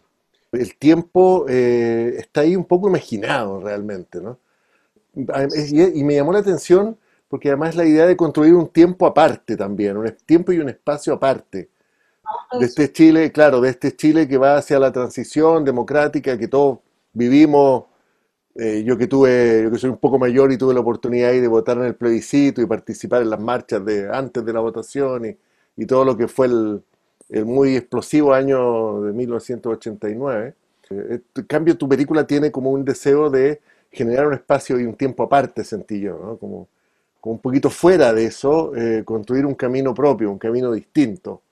el 0.53 0.77
tiempo 0.77 1.47
eh, 1.49 2.17
está 2.19 2.43
ahí 2.43 2.55
un 2.55 2.67
poco 2.67 2.89
imaginado 2.89 3.61
realmente, 3.61 4.21
¿no? 4.21 4.39
Y, 5.15 6.05
me 6.05 6.15
llamó 6.17 6.35
la 6.35 6.41
atención 6.41 6.99
porque 7.31 7.49
además 7.49 7.77
la 7.77 7.87
idea 7.87 8.07
de 8.07 8.17
construir 8.17 8.55
un 8.55 8.69
tiempo 8.69 9.07
aparte 9.07 9.57
también, 9.57 9.97
un 9.97 10.13
tiempo 10.27 10.53
y 10.53 10.59
un 10.59 10.69
espacio 10.69 11.15
aparte. 11.15 11.71
De 12.59 12.67
este 12.67 12.93
Chile, 12.93 13.33
claro, 13.33 13.61
de 13.61 13.71
este 13.71 13.97
Chile 13.97 14.29
que 14.29 14.37
va 14.37 14.57
hacia 14.57 14.79
la 14.79 14.93
transición 14.93 15.65
democrática 15.65 16.37
que 16.37 16.49
todos 16.49 16.81
vivimos 17.13 17.85
eh, 18.57 18.83
yo 18.85 18.99
que 18.99 19.07
tuve, 19.07 19.63
yo 19.63 19.71
que 19.71 19.79
soy 19.79 19.91
un 19.91 19.99
poco 19.99 20.19
mayor 20.19 20.51
y 20.51 20.59
tuve 20.59 20.75
la 20.75 20.81
oportunidad 20.81 21.31
de 21.31 21.47
votar 21.47 21.79
en 21.79 21.85
el 21.85 21.95
plebiscito 21.95 22.61
y 22.61 22.67
participar 22.67 23.23
en 23.23 23.31
las 23.31 23.41
marchas 23.41 23.85
de 23.85 24.09
antes 24.13 24.45
de 24.45 24.53
la 24.53 24.61
votación 24.61 25.25
y, 25.25 25.37
y 25.77 25.87
todo 25.87 26.05
lo 26.05 26.17
que 26.17 26.27
fue 26.27 26.47
el, 26.49 26.83
el, 27.29 27.47
muy 27.47 27.77
explosivo 27.77 28.35
año 28.35 29.03
de 29.03 29.13
1989. 29.13 30.55
Eh, 30.91 31.21
en 31.37 31.45
cambio, 31.45 31.79
tu 31.79 31.89
película 31.89 32.27
tiene 32.27 32.51
como 32.51 32.71
un 32.71 32.85
deseo 32.85 33.31
de 33.31 33.61
generar 33.93 34.27
un 34.27 34.35
espacio 34.35 34.81
y 34.81 34.85
un 34.85 34.95
tiempo 34.95 35.23
aparte, 35.23 35.65
sentí 35.65 36.01
yo, 36.01 36.19
¿no? 36.19 36.37
como 36.37 36.69
un 37.23 37.39
poquito 37.39 37.71
fuera 37.71 38.13
de 38.13 38.27
eso, 38.27 38.75
eh, 38.75 39.05
construir 39.05 39.47
un 39.47 39.55
camino 39.55 39.93
propio, 39.95 40.31
un 40.31 40.39
camino 40.39 40.73
distinto. 40.73 41.43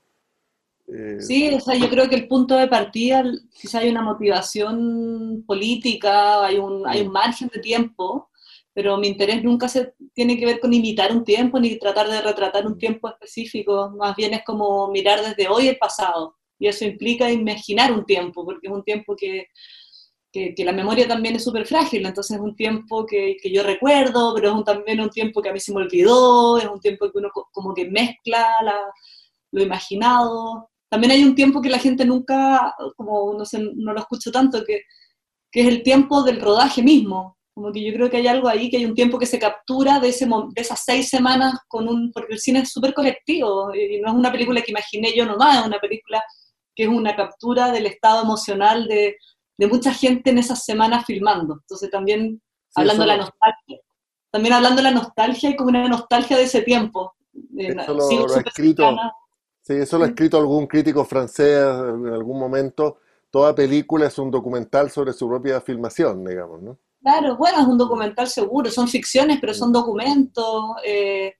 Eh, 0.87 1.20
sí, 1.20 1.48
o 1.52 1.60
sea, 1.60 1.75
yo 1.75 1.90
creo 1.90 2.08
que 2.08 2.14
el 2.14 2.28
punto 2.28 2.56
de 2.56 2.66
partida, 2.66 3.22
quizá 3.52 3.80
hay 3.80 3.90
una 3.90 4.02
motivación 4.02 5.44
política, 5.46 6.44
hay 6.44 6.56
un, 6.56 6.87
hay 6.87 7.02
un 7.02 7.12
margen 7.12 7.50
de 7.52 7.60
tiempo, 7.60 8.30
pero 8.72 8.96
mi 8.96 9.08
interés 9.08 9.44
nunca 9.44 9.68
se 9.68 9.92
tiene 10.14 10.38
que 10.38 10.46
ver 10.46 10.60
con 10.60 10.72
imitar 10.72 11.12
un 11.12 11.25
tiempo 11.25 11.60
ni 11.60 11.78
tratar 11.78 12.08
de 12.08 12.22
retratar 12.22 12.66
un 12.66 12.78
tiempo 12.78 13.08
específico, 13.08 13.90
más 13.98 14.16
bien 14.16 14.32
es 14.32 14.44
como 14.44 14.88
mirar 14.88 15.20
desde 15.20 15.48
hoy 15.48 15.68
el 15.68 15.76
pasado, 15.76 16.37
y 16.58 16.68
eso 16.68 16.87
implica 16.87 17.30
imaginar 17.30 17.92
un 17.92 18.06
tiempo, 18.06 18.44
porque 18.44 18.68
es 18.68 18.72
un 18.72 18.82
tiempo 18.82 19.14
que, 19.14 19.48
que, 20.32 20.54
la 20.58 20.73
memoria 20.73 21.08
también 21.08 21.37
es 21.37 21.44
súper 21.44 21.66
frágil, 21.66 22.04
entonces 22.06 22.37
es 22.37 22.42
un 22.42 22.54
tiempo 22.54 23.06
que, 23.06 23.37
que 23.42 23.50
yo 23.50 23.62
recuerdo, 23.62 24.35
pero 24.35 24.49
es 24.49 24.54
un, 24.54 24.64
también 24.64 25.00
un 25.00 25.11
tiempo 25.11 25.42
que 25.42 25.49
a 25.49 25.52
mí 25.52 25.61
se 25.61 25.73
me 25.73 25.82
olvidó, 25.82 26.58
es 26.58 26.66
un 26.66 26.80
tiempo 26.80 27.11
que 27.11 27.18
uno 27.18 27.30
como 27.52 27.75
que 27.75 27.88
mezcla 27.90 28.47
la, 28.62 28.76
lo 29.52 29.62
imaginado, 29.62 30.70
también 30.88 31.12
hay 31.12 31.25
un 31.25 31.35
tiempo 31.35 31.61
que 31.61 31.68
la 31.68 31.78
gente 31.78 32.04
nunca, 32.04 32.75
como 32.97 33.35
no, 33.35 33.44
sé, 33.44 33.58
no 33.75 33.92
lo 33.92 34.00
escucho 34.00 34.30
tanto, 34.32 34.64
que, 34.64 34.82
que, 35.50 35.61
es 35.62 35.68
el 35.68 35.82
tiempo 35.82 36.23
del 36.23 36.40
rodaje 36.40 36.82
mismo. 36.82 37.37
Como 37.54 37.73
que 37.73 37.85
yo 37.85 37.92
creo 37.92 38.08
que 38.08 38.18
hay 38.18 38.26
algo 38.28 38.49
ahí, 38.49 38.70
que 38.70 38.78
hay 38.78 38.85
un 38.87 38.94
tiempo 38.94 39.18
que 39.18 39.26
se 39.26 39.38
captura 39.38 39.99
de, 40.00 40.11
ese, 40.11 40.26
de 40.26 40.61
esas 40.61 40.82
seis 40.85 41.08
semanas, 41.08 41.54
con 41.68 41.88
un, 41.88 42.12
porque 42.12 42.35
el 42.35 42.40
cine 42.40 42.61
es 42.61 42.70
súper 42.73 42.94
colectivo, 42.94 43.75
y 43.75 44.00
no 44.00 44.08
es 44.08 44.14
una 44.14 44.32
película 44.32 44.62
que 44.62 44.70
imaginé 44.70 45.12
yo 45.14 45.26
nomás, 45.26 45.61
es 45.61 45.66
una 45.66 45.80
película 45.80 46.23
que 46.75 46.85
es 46.85 46.88
una 46.88 47.16
captura 47.16 47.73
del 47.73 47.87
estado 47.87 48.23
emocional 48.23 48.87
de, 48.87 49.16
de 49.58 49.66
mucha 49.66 49.92
gente 49.92 50.30
en 50.30 50.38
esas 50.38 50.64
semanas 50.64 51.04
filmando. 51.04 51.58
Entonces 51.60 51.90
también, 51.90 52.40
hablando 52.74 53.02
de 53.02 53.08
la 53.08 53.16
nostalgia, 53.16 53.80
también 54.30 54.54
hablando 54.54 54.76
de 54.76 54.82
la 54.82 54.94
nostalgia, 54.94 55.50
hay 55.50 55.56
como 55.56 55.70
una 55.70 55.88
nostalgia 55.88 56.36
de 56.36 56.44
ese 56.44 56.62
tiempo. 56.62 57.14
Eso 57.56 57.94
lo, 57.94 58.26
lo 58.26 58.36
escrito, 58.36 58.96
Sí, 59.62 59.74
eso 59.74 59.98
lo 59.98 60.04
ha 60.04 60.08
escrito 60.08 60.38
algún 60.38 60.66
crítico 60.66 61.04
francés 61.04 61.58
en 61.58 62.06
algún 62.06 62.38
momento. 62.38 63.00
Toda 63.30 63.54
película 63.54 64.06
es 64.06 64.18
un 64.18 64.30
documental 64.30 64.90
sobre 64.90 65.12
su 65.12 65.28
propia 65.28 65.60
filmación, 65.60 66.24
digamos, 66.24 66.62
¿no? 66.62 66.78
Claro, 67.02 67.36
bueno, 67.36 67.60
es 67.60 67.66
un 67.66 67.76
documental 67.76 68.28
seguro, 68.28 68.70
son 68.70 68.88
ficciones, 68.88 69.38
pero 69.40 69.52
son 69.52 69.72
documentos. 69.72 70.76
Eh, 70.84 71.34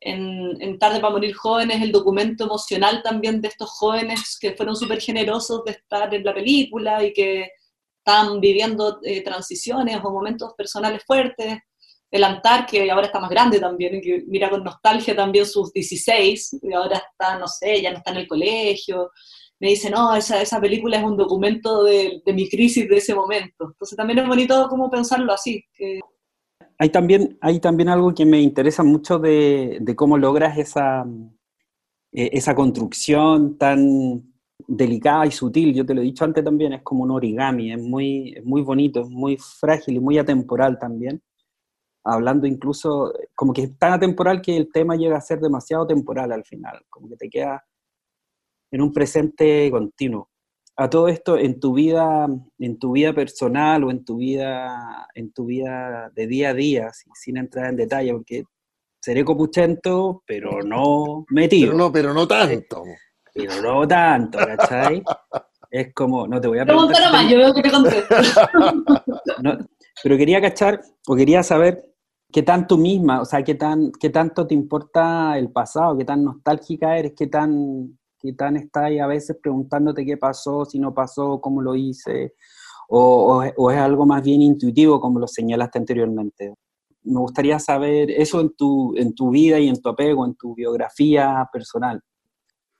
en, 0.00 0.60
en, 0.60 0.78
Tarde 0.78 1.00
para 1.00 1.12
Morir 1.12 1.34
Jóvenes, 1.34 1.82
el 1.82 1.92
documento 1.92 2.44
emocional 2.44 3.02
también 3.02 3.40
de 3.40 3.48
estos 3.48 3.70
jóvenes 3.70 4.38
que 4.40 4.52
fueron 4.52 4.76
súper 4.76 5.00
generosos 5.00 5.64
de 5.64 5.72
estar 5.72 6.12
en 6.14 6.24
la 6.24 6.34
película 6.34 7.04
y 7.04 7.12
que 7.12 7.50
están 7.98 8.40
viviendo 8.40 8.98
eh, 9.02 9.22
transiciones 9.22 10.00
o 10.02 10.10
momentos 10.10 10.54
personales 10.56 11.02
fuertes 11.04 11.58
el 12.10 12.24
Antar, 12.24 12.66
que 12.66 12.90
ahora 12.90 13.06
está 13.06 13.20
más 13.20 13.30
grande 13.30 13.60
también, 13.60 14.00
que 14.00 14.24
mira 14.26 14.50
con 14.50 14.64
nostalgia 14.64 15.14
también 15.14 15.46
sus 15.46 15.72
16, 15.72 16.58
y 16.62 16.72
ahora 16.72 16.98
está, 16.98 17.38
no 17.38 17.46
sé, 17.46 17.80
ya 17.80 17.92
no 17.92 17.98
está 17.98 18.10
en 18.10 18.16
el 18.18 18.28
colegio. 18.28 19.10
Me 19.60 19.68
dice, 19.68 19.90
no, 19.90 20.14
esa, 20.14 20.40
esa 20.42 20.60
película 20.60 20.98
es 20.98 21.04
un 21.04 21.16
documento 21.16 21.84
de, 21.84 22.20
mi 22.26 22.48
crisis 22.48 22.88
de 22.88 22.96
ese 22.96 23.14
momento. 23.14 23.66
Entonces 23.66 23.96
también 23.96 24.18
es 24.18 24.26
bonito 24.26 24.66
como 24.68 24.90
pensarlo 24.90 25.32
así. 25.32 25.64
Hay, 26.80 26.88
también, 26.88 27.38
hay 27.40 27.60
también 27.60 27.90
algo 27.90 28.14
que 28.14 28.24
me 28.24 28.40
interesa 28.40 28.82
mucho 28.82 29.18
de, 29.18 29.94
cómo 29.96 30.16
logras 30.16 30.56
esa, 30.58 31.06
eh, 32.12 32.30
esa 32.32 32.54
construcción 32.54 33.58
tan 33.58 34.32
delicada 34.66 35.26
y 35.26 35.30
sutil, 35.30 35.74
yo 35.74 35.84
te 35.84 35.94
lo 35.94 36.00
he 36.00 36.04
dicho 36.04 36.24
antes 36.24 36.42
también, 36.42 36.72
es 36.72 36.82
como 36.82 37.04
un 37.04 37.10
origami, 37.10 37.72
es 37.72 37.80
muy, 37.80 38.34
es 38.36 38.44
muy 38.44 38.62
bonito, 38.62 39.02
es 39.02 39.08
muy 39.10 39.36
frágil 39.36 39.96
y 39.96 40.00
muy 40.00 40.18
atemporal 40.18 40.78
también 40.78 41.22
hablando 42.04 42.46
incluso, 42.46 43.12
como 43.34 43.52
que 43.52 43.62
es 43.64 43.78
tan 43.78 43.92
atemporal 43.92 44.40
que 44.40 44.56
el 44.56 44.70
tema 44.72 44.96
llega 44.96 45.16
a 45.16 45.20
ser 45.20 45.40
demasiado 45.40 45.86
temporal 45.86 46.32
al 46.32 46.44
final, 46.44 46.82
como 46.88 47.08
que 47.08 47.16
te 47.16 47.28
queda 47.28 47.64
en 48.70 48.82
un 48.82 48.92
presente 48.92 49.70
continuo. 49.70 50.30
A 50.80 50.88
todo 50.88 51.08
esto, 51.08 51.36
en 51.36 51.60
tu 51.60 51.74
vida, 51.74 52.26
en 52.58 52.78
tu 52.78 52.92
vida 52.92 53.12
personal 53.12 53.84
o 53.84 53.90
en 53.90 54.02
tu 54.02 54.16
vida, 54.16 55.06
en 55.14 55.30
tu 55.30 55.44
vida 55.44 56.10
de 56.14 56.26
día 56.26 56.48
a 56.48 56.54
día, 56.54 56.88
sin 57.12 57.36
entrar 57.36 57.68
en 57.68 57.76
detalle, 57.76 58.14
porque 58.14 58.44
seré 58.98 59.22
copuchento, 59.22 60.22
pero 60.26 60.62
no 60.62 61.26
metido. 61.28 61.72
Pero 61.72 61.78
no, 61.78 61.92
pero 61.92 62.14
no 62.14 62.26
tanto. 62.26 62.82
Pero 63.34 63.60
no 63.60 63.86
tanto, 63.86 64.38
¿cachai? 64.38 65.02
es 65.70 65.92
como, 65.92 66.26
no 66.26 66.40
te 66.40 66.48
voy 66.48 66.60
a 66.60 66.64
preguntar. 66.64 67.12
más, 67.12 67.30
yo 67.30 67.36
veo 67.36 67.52
que 67.52 67.60
te 67.60 67.70
contesto. 67.70 68.14
pero 70.02 70.16
quería 70.16 70.40
cachar, 70.40 70.80
o 71.06 71.14
quería 71.14 71.42
saber 71.42 71.84
qué 72.32 72.42
tanto 72.42 72.78
misma, 72.78 73.20
o 73.20 73.26
sea, 73.26 73.42
qué, 73.42 73.54
tan, 73.54 73.92
qué 74.00 74.08
tanto 74.08 74.46
te 74.46 74.54
importa 74.54 75.36
el 75.36 75.52
pasado, 75.52 75.98
qué 75.98 76.06
tan 76.06 76.24
nostálgica 76.24 76.96
eres, 76.96 77.12
qué 77.14 77.26
tan, 77.26 77.98
qué 78.20 78.32
tan 78.32 78.56
estás 78.56 78.84
ahí 78.84 78.98
a 78.98 79.06
veces 79.06 79.36
preguntándote 79.40 80.04
qué 80.04 80.16
pasó, 80.16 80.64
si 80.64 80.78
no 80.78 80.92
pasó, 80.92 81.40
cómo 81.40 81.62
lo 81.62 81.74
hice, 81.74 82.34
o, 82.88 83.42
es 83.42 83.78
algo 83.78 84.04
más 84.04 84.22
bien 84.22 84.42
intuitivo, 84.42 85.00
como 85.00 85.20
lo 85.20 85.28
señalaste 85.28 85.78
anteriormente. 85.78 86.54
Me 87.02 87.20
gustaría 87.20 87.58
saber 87.58 88.10
eso 88.10 88.40
en 88.40 88.50
tu, 88.50 88.94
en 88.96 89.14
tu 89.14 89.30
vida 89.30 89.58
y 89.58 89.68
en 89.68 89.80
tu 89.80 89.88
apego, 89.88 90.26
en 90.26 90.34
tu 90.34 90.54
biografía 90.54 91.48
personal. 91.52 92.00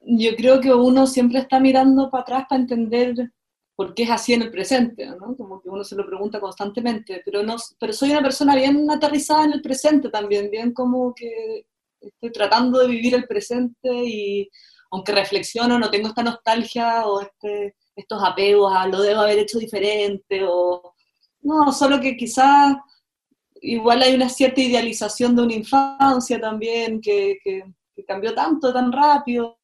Yo 0.00 0.34
creo 0.36 0.60
que 0.60 0.74
uno 0.74 1.06
siempre 1.06 1.38
está 1.38 1.60
mirando 1.60 2.10
para 2.10 2.22
atrás 2.22 2.46
para 2.48 2.60
entender 2.60 3.30
porque 3.76 4.02
es 4.02 4.10
así 4.10 4.34
en 4.34 4.42
el 4.42 4.50
presente, 4.50 5.06
¿no? 5.06 5.34
Como 5.36 5.62
que 5.62 5.70
uno 5.70 5.82
se 5.84 5.96
lo 5.96 6.04
pregunta 6.04 6.38
constantemente, 6.38 7.22
pero, 7.24 7.42
no, 7.42 7.56
pero 7.78 7.94
soy 7.94 8.10
una 8.10 8.20
persona 8.20 8.54
bien 8.54 8.90
aterrizada 8.90 9.44
en 9.44 9.52
el 9.52 9.62
presente 9.62 10.10
también, 10.10 10.50
bien 10.50 10.74
como 10.74 11.14
que 11.14 11.64
estoy 11.98 12.30
tratando 12.30 12.78
de 12.80 12.88
vivir 12.88 13.14
el 13.14 13.26
presente 13.26 13.88
y 13.90 14.50
aunque 14.90 15.12
reflexiono, 15.12 15.78
no 15.78 15.90
tengo 15.90 16.08
esta 16.08 16.22
nostalgia 16.22 17.06
o 17.06 17.20
este, 17.20 17.76
estos 17.94 18.22
apegos 18.22 18.72
a 18.74 18.86
lo 18.86 19.00
debo 19.02 19.20
haber 19.20 19.38
hecho 19.38 19.58
diferente 19.58 20.42
o 20.44 20.94
no, 21.42 21.72
solo 21.72 22.00
que 22.00 22.16
quizás 22.16 22.76
igual 23.62 24.02
hay 24.02 24.14
una 24.14 24.28
cierta 24.28 24.60
idealización 24.60 25.36
de 25.36 25.42
una 25.42 25.54
infancia 25.54 26.40
también 26.40 27.00
que, 27.00 27.38
que, 27.42 27.64
cambió 28.06 28.34
tanto, 28.34 28.72
tan 28.72 28.90
rápido. 28.90 29.58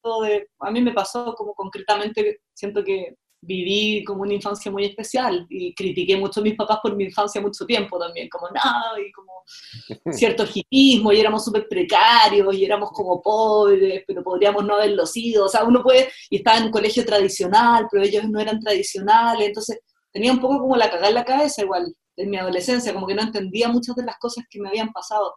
A 0.61 0.71
mí 0.71 0.83
me 0.83 0.93
pasó 0.93 1.35
como 1.35 1.55
concretamente, 1.55 2.43
siento 2.53 2.85
que 2.85 3.17
viví 3.41 4.03
como 4.05 4.23
una 4.23 4.35
infancia 4.35 4.71
muy 4.71 4.85
especial 4.85 5.47
y 5.49 5.75
critiqué 5.75 6.17
mucho 6.17 6.41
a 6.41 6.43
mis 6.43 6.55
papás 6.55 6.79
por 6.83 6.97
mi 6.97 7.05
infancia 7.05 7.41
mucho 7.41 7.65
tiempo 7.65 7.99
también, 7.99 8.29
como 8.29 8.49
nada, 8.51 9.01
y 9.01 9.13
como 9.13 9.33
cierto 10.13 10.45
hipismo, 10.53 11.13
y 11.13 11.21
éramos 11.21 11.45
súper 11.45 11.69
precarios, 11.69 12.55
y 12.55 12.65
éramos 12.65 12.91
como 12.91 13.23
pobres, 13.23 14.03
pero 14.07 14.23
podríamos 14.23 14.65
no 14.65 14.75
haberlo 14.75 15.07
sido, 15.07 15.47
o 15.47 15.49
sea, 15.49 15.65
uno 15.65 15.83
puede, 15.83 16.11
y 16.31 16.37
estaba 16.37 16.59
en 16.59 16.65
un 16.65 16.71
colegio 16.71 17.05
tradicional, 17.05 17.87
pero 17.91 18.05
ellos 18.05 18.25
no 18.29 18.41
eran 18.41 18.61
tradicionales, 18.61 19.49
entonces 19.49 19.81
tenía 20.13 20.33
un 20.33 20.41
poco 20.41 20.59
como 20.59 20.77
la 20.77 20.91
cagada 20.91 21.09
en 21.09 21.15
la 21.15 21.25
cabeza 21.25 21.63
igual, 21.63 21.95
en 22.17 22.31
mi 22.31 22.37
adolescencia, 22.39 22.95
como 22.95 23.07
que 23.07 23.15
no 23.15 23.23
entendía 23.23 23.69
muchas 23.69 23.95
de 23.97 24.05
las 24.05 24.19
cosas 24.19 24.45
que 24.51 24.61
me 24.61 24.69
habían 24.69 24.93
pasado. 24.93 25.35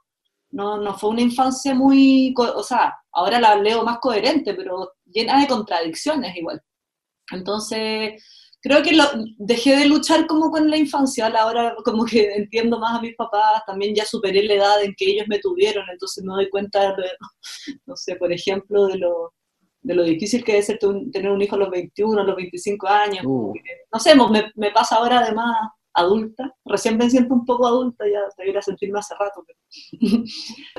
No, 0.51 0.77
no 0.77 0.98
fue 0.98 1.12
una 1.12 1.22
infancia 1.22 1.75
muy, 1.75 2.34
o 2.38 2.63
sea, 2.63 2.96
ahora 3.12 3.39
la 3.39 3.56
leo 3.56 3.84
más 3.84 4.00
coherente, 4.00 4.56
pero 4.56 4.94
llena 5.06 5.39
de 5.39 5.48
contradicciones 5.48 6.36
igual. 6.36 6.62
Entonces, 7.31 8.24
creo 8.62 8.83
que 8.83 8.93
lo, 8.93 9.03
dejé 9.38 9.77
de 9.77 9.86
luchar 9.86 10.27
como 10.27 10.51
con 10.51 10.69
la 10.69 10.77
infancia, 10.77 11.27
ahora 11.27 11.75
como 11.83 12.05
que 12.05 12.33
entiendo 12.36 12.79
más 12.79 12.98
a 12.98 13.01
mis 13.01 13.15
papás, 13.15 13.63
también 13.65 13.95
ya 13.95 14.05
superé 14.05 14.43
la 14.43 14.53
edad 14.53 14.83
en 14.83 14.93
que 14.95 15.12
ellos 15.12 15.27
me 15.27 15.39
tuvieron, 15.39 15.86
entonces 15.89 16.24
me 16.24 16.33
doy 16.33 16.50
cuenta, 16.50 16.95
de, 16.95 17.05
no 17.86 17.95
sé, 17.95 18.15
por 18.15 18.31
ejemplo, 18.31 18.88
de 18.88 18.98
lo, 18.98 19.33
de 19.81 19.95
lo 19.95 20.03
difícil 20.03 20.43
que 20.43 20.57
es 20.57 20.65
ser 20.65 20.77
tener 20.77 21.31
un 21.31 21.41
hijo 21.41 21.55
a 21.55 21.59
los 21.59 21.69
21, 21.69 22.21
a 22.21 22.25
los 22.25 22.36
25 22.36 22.88
años. 22.88 23.24
Uh. 23.25 23.53
no 23.91 24.00
sé, 24.00 24.15
me, 24.15 24.51
me, 24.55 24.71
pasa 24.71 24.98
ahora 24.98 25.19
además 25.19 25.55
adulta, 25.93 26.55
recién 26.65 26.98
me 26.98 27.10
siento 27.10 27.34
un 27.34 27.46
poco 27.46 27.67
adulta, 27.67 28.05
ya 28.08 28.22
debería 28.38 28.62
sentirme 28.62 29.00
hace 29.00 29.15
rato. 29.15 29.43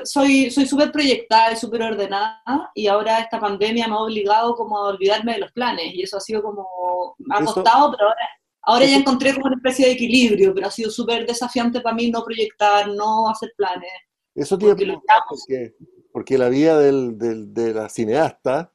soy 0.03 0.49
soy 0.51 0.65
súper 0.65 0.91
proyectada 0.91 1.51
y 1.51 1.55
súper 1.55 1.83
ordenada 1.83 2.71
y 2.75 2.87
ahora 2.87 3.19
esta 3.19 3.39
pandemia 3.39 3.87
me 3.87 3.95
ha 3.95 3.99
obligado 3.99 4.55
como 4.55 4.77
a 4.77 4.89
olvidarme 4.89 5.33
de 5.33 5.39
los 5.39 5.51
planes 5.51 5.93
y 5.93 6.01
eso 6.03 6.17
ha 6.17 6.21
sido 6.21 6.41
como, 6.41 7.15
me 7.19 7.35
ha 7.35 7.45
costado, 7.45 7.91
pero 7.91 8.09
ahora, 8.09 8.29
ahora 8.63 8.85
ya 8.85 8.97
encontré 8.97 9.33
como 9.33 9.47
una 9.47 9.57
especie 9.57 9.87
de 9.87 9.93
equilibrio, 9.93 10.53
pero 10.53 10.67
ha 10.67 10.71
sido 10.71 10.89
súper 10.89 11.25
desafiante 11.25 11.81
para 11.81 11.95
mí 11.95 12.09
no 12.09 12.23
proyectar, 12.23 12.87
no 12.89 13.29
hacer 13.29 13.51
planes. 13.55 13.91
Eso 14.33 14.57
tiene 14.57 14.75
porque, 14.75 15.75
porque, 16.13 16.37
la 16.37 16.47
vida 16.47 16.79
del, 16.79 17.17
del, 17.17 17.53
de 17.53 17.73
la 17.73 17.89
cineasta 17.89 18.71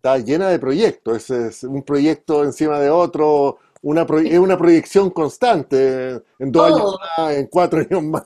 está 0.00 0.18
llena 0.18 0.48
de 0.48 0.58
proyectos, 0.58 1.30
es 1.30 1.62
un 1.62 1.82
proyecto 1.82 2.42
encima 2.42 2.80
de 2.80 2.90
otro, 2.90 3.58
una 3.82 4.02
es 4.02 4.38
una 4.38 4.58
proyección 4.58 5.10
constante, 5.10 6.22
en 6.38 6.52
dos 6.52 6.66
años 6.66 6.96
más, 7.18 7.34
en 7.34 7.46
cuatro 7.46 7.80
años 7.90 8.02
más. 8.02 8.24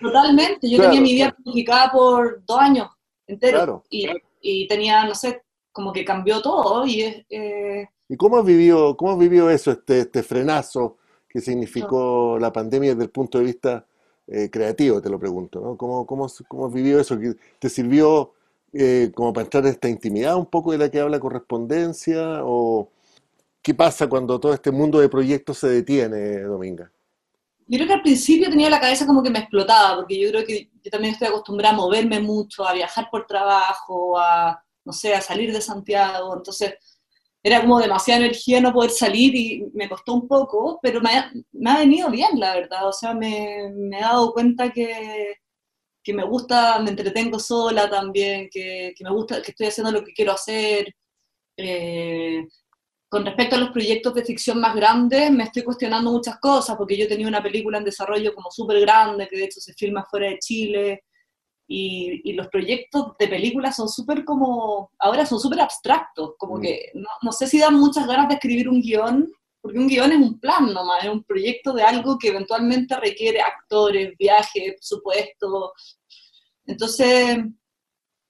Totalmente, 0.00 0.68
yo 0.68 0.82
tenía 0.82 1.00
mi 1.00 1.12
vida 1.12 1.36
planificada 1.36 1.90
por 1.92 2.44
dos 2.44 2.58
años 2.58 2.88
enteros 3.26 3.82
y, 3.88 4.06
y, 4.40 4.66
tenía, 4.68 5.04
no 5.04 5.14
sé, 5.14 5.42
como 5.72 5.92
que 5.92 6.04
cambió 6.04 6.42
todo 6.42 6.86
y 6.86 7.02
es... 7.02 7.24
Eh... 7.30 7.88
¿Y 8.08 8.16
cómo 8.16 8.38
has 8.38 8.44
vivido, 8.44 8.96
cómo 8.96 9.12
has 9.12 9.18
vivido 9.18 9.50
eso, 9.50 9.70
este, 9.70 10.00
este 10.00 10.22
frenazo 10.22 10.96
que 11.28 11.40
significó 11.40 12.38
la 12.40 12.52
pandemia 12.52 12.90
desde 12.90 13.04
el 13.04 13.10
punto 13.10 13.38
de 13.38 13.44
vista 13.44 13.86
eh, 14.26 14.50
creativo, 14.50 15.00
te 15.00 15.08
lo 15.08 15.18
pregunto, 15.18 15.60
¿no? 15.60 15.76
¿Cómo, 15.76 16.04
cómo, 16.06 16.26
cómo 16.48 16.66
has 16.66 16.72
vivido 16.72 17.00
eso? 17.00 17.16
¿Te 17.58 17.68
sirvió 17.68 18.32
eh, 18.72 19.10
como 19.14 19.32
para 19.32 19.44
entrar 19.44 19.64
en 19.64 19.70
esta 19.70 19.88
intimidad 19.88 20.36
un 20.36 20.46
poco 20.46 20.72
de 20.72 20.78
la 20.78 20.90
que 20.90 21.00
habla 21.00 21.18
correspondencia 21.18 22.44
o 22.44 22.88
¿Qué 23.70 23.74
pasa 23.76 24.08
cuando 24.08 24.40
todo 24.40 24.52
este 24.52 24.72
mundo 24.72 24.98
de 24.98 25.08
proyectos 25.08 25.58
se 25.58 25.68
detiene, 25.68 26.40
Dominga? 26.40 26.90
Yo 27.68 27.78
creo 27.78 27.86
que 27.86 27.94
al 27.94 28.02
principio 28.02 28.50
tenía 28.50 28.68
la 28.68 28.80
cabeza 28.80 29.06
como 29.06 29.22
que 29.22 29.30
me 29.30 29.38
explotaba, 29.38 29.94
porque 29.94 30.18
yo 30.18 30.28
creo 30.30 30.44
que 30.44 30.68
yo 30.82 30.90
también 30.90 31.14
estoy 31.14 31.28
acostumbrada 31.28 31.74
a 31.74 31.76
moverme 31.76 32.18
mucho, 32.18 32.66
a 32.66 32.72
viajar 32.72 33.06
por 33.12 33.28
trabajo, 33.28 34.18
a, 34.18 34.60
no 34.84 34.92
sé, 34.92 35.14
a 35.14 35.20
salir 35.20 35.52
de 35.52 35.60
Santiago, 35.60 36.34
entonces 36.36 36.74
era 37.44 37.60
como 37.60 37.78
demasiada 37.78 38.24
energía 38.24 38.60
no 38.60 38.72
poder 38.72 38.90
salir 38.90 39.36
y 39.36 39.64
me 39.72 39.88
costó 39.88 40.14
un 40.14 40.26
poco, 40.26 40.80
pero 40.82 41.00
me 41.00 41.70
ha, 41.70 41.78
venido 41.78 42.10
bien, 42.10 42.40
la 42.40 42.56
verdad, 42.56 42.88
o 42.88 42.92
sea, 42.92 43.14
me, 43.14 43.66
he 43.66 44.00
dado 44.00 44.32
cuenta 44.32 44.72
que, 44.72 45.36
que, 46.02 46.12
me 46.12 46.24
gusta, 46.24 46.80
me 46.80 46.90
entretengo 46.90 47.38
sola 47.38 47.88
también, 47.88 48.48
que, 48.50 48.94
que, 48.96 49.04
me 49.04 49.12
gusta, 49.12 49.40
que 49.40 49.52
estoy 49.52 49.68
haciendo 49.68 49.92
lo 49.92 50.02
que 50.02 50.12
quiero 50.12 50.32
hacer, 50.32 50.92
eh, 51.56 52.44
con 53.10 53.26
respecto 53.26 53.56
a 53.56 53.58
los 53.58 53.70
proyectos 53.70 54.14
de 54.14 54.24
ficción 54.24 54.60
más 54.60 54.74
grandes, 54.74 55.32
me 55.32 55.42
estoy 55.42 55.64
cuestionando 55.64 56.12
muchas 56.12 56.38
cosas, 56.38 56.76
porque 56.76 56.96
yo 56.96 57.08
tenía 57.08 57.26
una 57.26 57.42
película 57.42 57.78
en 57.78 57.84
desarrollo 57.84 58.32
como 58.32 58.52
súper 58.52 58.80
grande, 58.80 59.26
que 59.28 59.36
de 59.36 59.44
hecho 59.44 59.60
se 59.60 59.74
filma 59.74 60.06
fuera 60.08 60.28
de 60.28 60.38
Chile, 60.38 61.02
y, 61.66 62.32
los 62.32 62.48
proyectos 62.48 63.16
de 63.18 63.28
películas 63.28 63.76
son 63.76 63.88
súper 63.88 64.24
como, 64.24 64.92
ahora 64.98 65.26
son 65.26 65.40
súper 65.40 65.60
abstractos, 65.60 66.34
como 66.38 66.58
mm. 66.58 66.60
que 66.60 66.90
no, 66.94 67.08
no, 67.22 67.32
sé 67.32 67.48
si 67.48 67.58
dan 67.58 67.74
muchas 67.74 68.06
ganas 68.06 68.28
de 68.28 68.34
escribir 68.34 68.68
un 68.68 68.80
guion, 68.80 69.28
porque 69.60 69.78
un 69.78 69.88
guion 69.88 70.12
es 70.12 70.18
un 70.18 70.38
plan 70.38 70.72
nomás, 70.72 71.04
es 71.04 71.10
un 71.10 71.24
proyecto 71.24 71.72
de 71.72 71.82
algo 71.82 72.16
que 72.16 72.28
eventualmente 72.28 72.96
requiere 72.96 73.40
actores, 73.40 74.16
viajes, 74.18 74.74
presupuesto. 74.76 75.72
Entonces, 76.64 77.38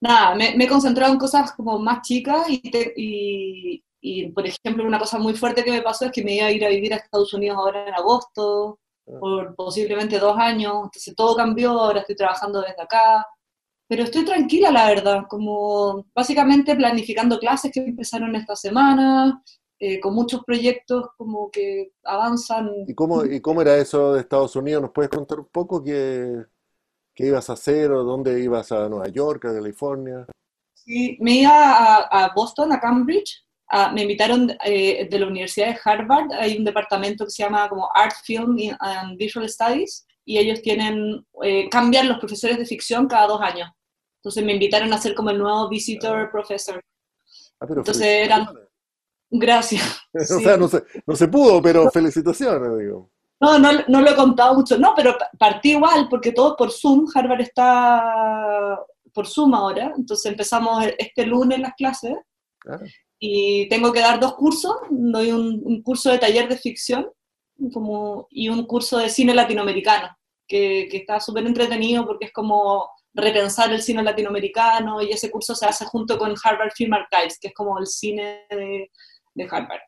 nada, 0.01 0.35
me, 0.35 0.57
me, 0.57 0.64
he 0.64 0.69
concentrado 0.69 1.12
en 1.12 1.19
cosas 1.19 1.53
como 1.53 1.79
más 1.79 2.01
chicas 2.03 2.47
y, 2.49 2.62
y, 2.97 3.85
y, 4.01 4.31
por 4.33 4.47
ejemplo, 4.47 4.85
una 4.85 4.99
cosa 4.99 5.19
muy 5.19 5.35
fuerte 5.35 5.63
que 5.63 5.71
me 5.71 5.83
pasó 5.83 6.07
es 6.07 6.13
que 6.13 6.25
me 6.25 6.35
iba 6.35 6.47
a 6.47 6.53
ir 6.53 6.65
a 6.65 6.69
vivir 6.69 6.95
a 6.95 6.97
Estados 6.97 7.33
Unidos 7.35 7.59
ahora 7.59 7.87
en 7.87 7.95
agosto, 7.95 8.79
ah. 9.07 9.13
por 9.21 9.55
posiblemente 9.55 10.19
dos 10.19 10.37
años, 10.39 10.75
entonces 10.85 11.15
todo 11.15 11.37
cambió, 11.37 11.73
ahora 11.73 12.01
estoy 12.01 12.17
trabajando 12.17 12.61
desde 12.63 12.83
acá, 12.83 13.27
pero 13.87 14.05
estoy 14.05 14.25
tranquila, 14.25 14.71
la 14.71 14.89
verdad, 14.89 15.25
como 15.29 16.07
básicamente 16.15 16.77
planificando 16.77 17.39
clases 17.39 17.73
que 17.73 17.81
empezaron 17.81 18.37
esta 18.37 18.55
semana, 18.55 19.43
eh, 19.81 19.99
con 19.99 20.15
muchos 20.15 20.45
proyectos 20.45 21.09
como 21.17 21.51
que 21.51 21.93
avanzan. 22.05 22.71
¿Y 22.87 22.95
cómo, 22.95 23.25
¿Y 23.25 23.41
cómo 23.41 23.63
era 23.63 23.77
eso 23.77 24.13
de 24.13 24.21
Estados 24.21 24.55
Unidos? 24.55 24.83
¿Nos 24.83 24.93
puedes 24.93 25.11
contar 25.11 25.41
un 25.41 25.49
poco 25.51 25.83
qué, 25.83 26.45
qué 27.15 27.27
ibas 27.27 27.51
a 27.51 27.55
hacer 27.55 27.91
o 27.91 28.05
dónde 28.05 28.41
ibas 28.41 28.71
a 28.73 28.89
Nueva 28.89 29.09
York, 29.09 29.47
a 29.47 29.55
California? 29.55 30.27
Sí, 30.75 31.19
me 31.21 31.41
iba 31.41 32.03
a 32.03 32.33
Boston, 32.35 32.73
a 32.73 32.81
Cambridge, 32.81 33.45
Ah, 33.72 33.92
me 33.92 34.02
invitaron 34.02 34.50
eh, 34.64 35.06
de 35.09 35.18
la 35.20 35.28
Universidad 35.28 35.68
de 35.68 35.78
Harvard, 35.85 36.33
hay 36.33 36.59
un 36.59 36.64
departamento 36.64 37.24
que 37.24 37.30
se 37.30 37.44
llama 37.44 37.68
como 37.68 37.88
Art, 37.94 38.16
Film 38.24 38.56
and 38.80 39.16
Visual 39.16 39.48
Studies, 39.48 40.04
y 40.24 40.38
ellos 40.38 40.61
tienen, 40.61 41.24
eh, 41.44 41.68
cambian 41.70 42.09
los 42.09 42.18
profesores 42.18 42.59
de 42.59 42.66
ficción 42.66 43.06
cada 43.06 43.28
dos 43.28 43.40
años. 43.40 43.70
Entonces 44.16 44.44
me 44.44 44.54
invitaron 44.54 44.92
a 44.92 44.98
ser 44.98 45.14
como 45.14 45.30
el 45.30 45.38
nuevo 45.38 45.68
visitor 45.68 46.18
ah. 46.18 46.30
professor. 46.33 46.83
Ah, 47.61 47.66
Entonces 47.68 48.02
eran... 48.02 48.48
Gracias. 49.30 50.00
o 50.12 50.40
sea, 50.40 50.56
no 50.56 50.66
se, 50.66 50.83
no 51.06 51.14
se 51.14 51.28
pudo, 51.28 51.62
pero 51.62 51.88
felicitaciones, 51.92 52.76
digo. 52.76 53.09
No, 53.38 53.56
no, 53.56 53.70
no, 53.87 54.00
lo 54.02 54.11
he 54.11 54.16
contado 54.16 54.54
mucho. 54.56 54.76
No, 54.78 54.94
pero 54.96 55.16
partí 55.38 55.70
igual, 55.70 56.09
porque 56.11 56.33
todo 56.33 56.56
por 56.56 56.72
Zoom. 56.72 57.06
Harvard 57.14 57.42
está 57.42 58.80
por 59.14 59.28
Zoom 59.28 59.54
ahora. 59.54 59.92
Entonces 59.96 60.33
empezamos 60.33 60.85
este 60.98 61.24
lunes 61.24 61.61
las 61.61 61.74
clases 61.74 62.16
y 63.22 63.68
tengo 63.68 63.92
que 63.92 64.00
dar 64.00 64.18
dos 64.18 64.35
cursos, 64.35 64.74
doy 64.90 65.30
un, 65.30 65.83
curso 65.83 66.11
de 66.11 66.18
taller 66.18 66.48
de 66.48 66.56
ficción 66.56 67.06
como, 67.72 68.26
y 68.30 68.48
un 68.48 68.64
curso 68.64 68.96
de 68.96 69.11
cine 69.11 69.35
latinoamericano, 69.35 70.09
que, 70.48 70.88
que 70.90 70.96
está 70.96 71.20
súper 71.20 71.46
entretenido 71.46 72.06
porque 72.06 72.24
es 72.24 72.33
como 72.33 72.88
repensar 73.12 73.70
el 73.72 73.83
cine 73.83 74.02
latinoamericano 74.02 75.02
y 75.02 75.11
ese 75.11 75.30
curso 75.30 75.54
se 75.54 75.66
hace 75.66 75.85
junto 75.85 76.18
con 76.18 76.35
Harvard 76.42 76.72
Film 76.74 76.94
Archives, 76.94 77.38
que 77.38 77.48
es 77.48 77.54
como 77.54 77.78
el 77.78 77.87
cine 77.87 78.46
de, 78.48 78.90
de 79.35 79.48
Harvard. 79.50 79.83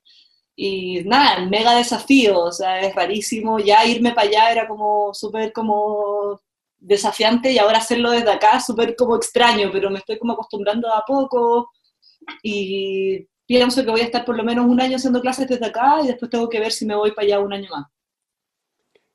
Y 0.54 1.02
nada, 1.04 1.46
mega 1.46 1.74
desafío, 1.74 2.38
o 2.38 2.52
sea, 2.52 2.80
es 2.82 2.94
rarísimo, 2.94 3.58
ya 3.58 3.86
irme 3.86 4.12
para 4.12 4.28
allá 4.28 4.52
era 4.52 4.68
como 4.68 5.14
súper 5.14 5.54
como 5.54 6.38
desafiante 6.78 7.50
y 7.50 7.58
ahora 7.58 7.78
hacerlo 7.78 8.10
desde 8.10 8.30
acá 8.30 8.60
súper 8.60 8.94
como 8.94 9.16
extraño, 9.16 9.70
pero 9.72 9.88
me 9.88 10.00
estoy 10.00 10.18
como 10.18 10.34
acostumbrando 10.34 10.92
a 10.92 11.02
poco, 11.06 11.70
y 12.42 13.26
pienso 13.46 13.84
que 13.84 13.90
voy 13.90 14.00
a 14.00 14.04
estar 14.04 14.24
por 14.24 14.36
lo 14.36 14.44
menos 14.44 14.66
un 14.66 14.80
año 14.80 14.96
haciendo 14.96 15.20
clases 15.20 15.48
desde 15.48 15.66
acá 15.66 16.00
y 16.02 16.06
después 16.06 16.30
tengo 16.30 16.48
que 16.48 16.60
ver 16.60 16.72
si 16.72 16.86
me 16.86 16.96
voy 16.96 17.12
para 17.12 17.26
allá 17.26 17.40
un 17.40 17.52
año 17.52 17.68
más. 17.70 17.86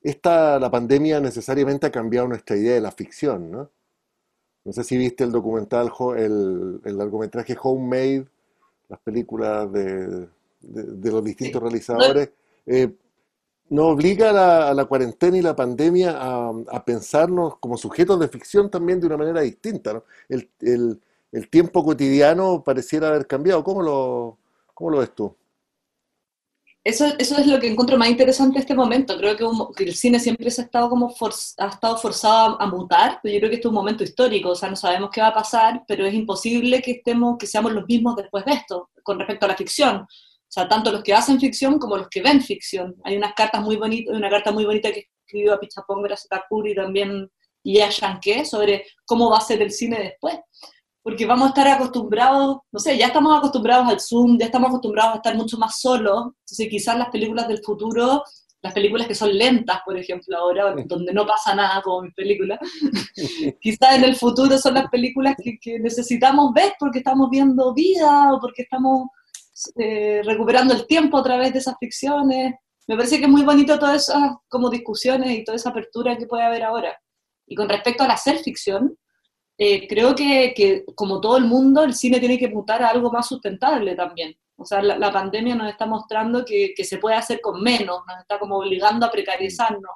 Esta, 0.00 0.58
la 0.58 0.70
pandemia 0.70 1.20
necesariamente 1.20 1.86
ha 1.86 1.90
cambiado 1.90 2.28
nuestra 2.28 2.56
idea 2.56 2.74
de 2.74 2.80
la 2.80 2.92
ficción, 2.92 3.50
¿no? 3.50 3.70
No 4.64 4.72
sé 4.72 4.84
si 4.84 4.96
viste 4.96 5.24
el 5.24 5.32
documental, 5.32 5.90
el, 6.16 6.80
el 6.84 6.98
largometraje 6.98 7.56
Homemade, 7.60 8.26
las 8.88 9.00
películas 9.00 9.72
de, 9.72 10.28
de, 10.60 11.10
los 11.10 11.24
distintos 11.24 11.62
realizadores. 11.62 12.30
Eh, 12.66 12.92
nos 13.70 13.86
obliga 13.86 14.68
a 14.68 14.74
la, 14.74 14.84
cuarentena 14.84 15.36
y 15.36 15.42
la 15.42 15.56
pandemia 15.56 16.16
a, 16.18 16.52
a, 16.68 16.84
pensarnos 16.84 17.58
como 17.58 17.76
sujetos 17.76 18.18
de 18.20 18.28
ficción 18.28 18.70
también 18.70 19.00
de 19.00 19.06
una 19.06 19.16
manera 19.16 19.40
distinta. 19.40 19.94
¿no? 19.94 20.04
El, 20.28 20.48
el, 20.60 21.00
el 21.32 21.48
tiempo 21.50 21.84
cotidiano 21.84 22.62
pareciera 22.64 23.08
haber 23.08 23.26
cambiado. 23.26 23.62
¿Cómo 23.62 23.82
lo, 23.82 24.38
cómo 24.74 24.90
lo 24.90 24.98
ves 24.98 25.14
tú? 25.14 25.36
Eso, 26.84 27.04
eso 27.18 27.36
es 27.36 27.46
lo 27.46 27.60
que 27.60 27.68
encuentro 27.68 27.98
más 27.98 28.08
interesante 28.08 28.56
en 28.56 28.62
este 28.62 28.74
momento. 28.74 29.18
Creo 29.18 29.36
que, 29.36 29.84
el 29.84 29.94
cine 29.94 30.18
siempre 30.18 30.50
se 30.50 30.62
ha 30.62 30.64
estado, 30.64 30.88
como 30.88 31.14
ha 31.58 31.66
estado 31.68 31.98
forzado 31.98 32.60
a, 32.60 32.66
mutar, 32.66 33.20
pero 33.22 33.34
yo 33.34 33.40
creo 33.40 33.50
que 33.50 33.56
este 33.56 33.68
es 33.68 33.70
un 33.70 33.74
momento 33.74 34.04
histórico, 34.04 34.50
o 34.50 34.54
sea, 34.54 34.70
no 34.70 34.76
sabemos 34.76 35.10
qué 35.12 35.20
va 35.20 35.28
a 35.28 35.34
pasar, 35.34 35.84
pero 35.86 36.06
es 36.06 36.14
imposible 36.14 36.80
que, 36.80 36.92
estemos, 36.92 37.36
que 37.36 37.46
seamos 37.46 37.72
los 37.72 37.86
mismos 37.86 38.16
después 38.16 38.44
de 38.46 38.52
esto, 38.52 38.88
con 39.02 39.18
respecto 39.18 39.44
a 39.44 39.50
la 39.50 39.56
ficción. 39.56 39.96
O 39.96 40.50
sea, 40.50 40.66
tanto 40.66 40.90
los 40.90 41.02
que 41.02 41.12
hacen 41.12 41.38
ficción 41.38 41.78
como 41.78 41.98
los 41.98 42.08
que 42.08 42.22
ven 42.22 42.40
ficción. 42.40 42.96
Hay 43.04 43.18
unas 43.18 43.34
cartas 43.34 43.60
muy 43.62 43.76
bonitas, 43.76 44.16
una 44.16 44.30
carta 44.30 44.50
muy 44.50 44.64
bonita 44.64 44.90
que 44.90 45.08
escribió 45.26 45.52
a 45.52 45.60
Pichapong, 45.60 46.02
gracias 46.02 46.32
a 46.32 46.42
y 46.64 46.74
también 46.74 47.30
y 47.62 47.80
a 47.80 47.90
Yankee 47.90 48.46
sobre 48.46 48.86
cómo 49.04 49.30
va 49.30 49.38
a 49.38 49.42
ser 49.42 49.60
el 49.60 49.72
cine 49.72 49.98
después 49.98 50.38
porque 51.08 51.24
vamos 51.24 51.46
a 51.46 51.48
estar 51.48 51.66
acostumbrados, 51.68 52.58
no 52.70 52.78
sé, 52.78 52.98
ya 52.98 53.06
estamos 53.06 53.34
acostumbrados 53.34 53.88
al 53.88 53.98
Zoom, 53.98 54.38
ya 54.38 54.44
estamos 54.44 54.68
acostumbrados 54.68 55.14
a 55.14 55.16
estar 55.16 55.34
mucho 55.36 55.56
más 55.56 55.80
solos, 55.80 56.34
entonces 56.40 56.68
quizás 56.68 56.98
las 56.98 57.08
películas 57.08 57.48
del 57.48 57.62
futuro 57.64 58.22
las 58.60 58.74
películas 58.74 59.06
que 59.06 59.14
son 59.14 59.32
lentas, 59.32 59.78
por 59.86 59.96
ejemplo, 59.96 60.36
ahora, 60.36 60.74
donde 60.84 61.14
no 61.14 61.26
pasa 61.26 61.54
nada 61.54 61.80
como 61.80 62.02
mis 62.02 62.12
películas, 62.12 62.58
quizás 63.62 63.96
en 63.96 64.04
el 64.04 64.16
futuro 64.16 64.58
son 64.58 64.74
las 64.74 64.90
películas 64.90 65.34
que, 65.42 65.78
necesitamos 65.78 66.52
ver 66.52 66.74
porque 66.78 66.98
estamos 66.98 67.30
viendo 67.30 67.72
vida 67.72 68.30
o 68.34 68.38
porque 68.38 68.64
estamos 68.64 69.08
eh, 69.76 70.20
recuperando 70.26 70.74
el 70.74 70.86
tiempo 70.86 71.16
a 71.16 71.22
través 71.22 71.54
de 71.54 71.60
esas 71.60 71.76
ficciones. 71.80 72.54
Me 72.86 72.96
parece 72.96 73.16
que 73.16 73.24
es 73.24 73.30
muy 73.30 73.44
bonito 73.44 73.78
todas 73.78 74.10
esas 74.10 74.34
como 74.46 74.68
discusiones 74.68 75.30
y 75.30 75.42
toda 75.42 75.56
esa 75.56 75.70
apertura 75.70 76.18
que 76.18 76.26
puede 76.26 76.42
haber 76.42 76.64
ahora. 76.64 77.00
Y 77.46 77.54
con 77.54 77.66
respecto 77.66 78.04
a 78.04 78.08
la 78.08 78.18
ser 78.18 78.40
ficción, 78.40 78.94
eh, 79.58 79.88
creo 79.88 80.14
que, 80.14 80.54
que, 80.56 80.84
como 80.94 81.20
todo 81.20 81.36
el 81.36 81.44
mundo, 81.44 81.82
el 81.82 81.94
cine 81.94 82.20
tiene 82.20 82.38
que 82.38 82.48
mutar 82.48 82.82
a 82.82 82.90
algo 82.90 83.10
más 83.10 83.26
sustentable 83.26 83.96
también. 83.96 84.36
O 84.56 84.64
sea, 84.64 84.82
la, 84.82 85.12
pandemia 85.12 85.54
nos 85.54 85.68
está 85.68 85.86
mostrando 85.86 86.44
que, 86.44 86.72
que, 86.76 86.84
se 86.84 86.98
puede 86.98 87.16
hacer 87.16 87.40
con 87.40 87.62
menos, 87.62 88.00
nos 88.06 88.20
está 88.20 88.38
como 88.38 88.56
obligando 88.58 89.06
a 89.06 89.10
precarizarnos. 89.10 89.90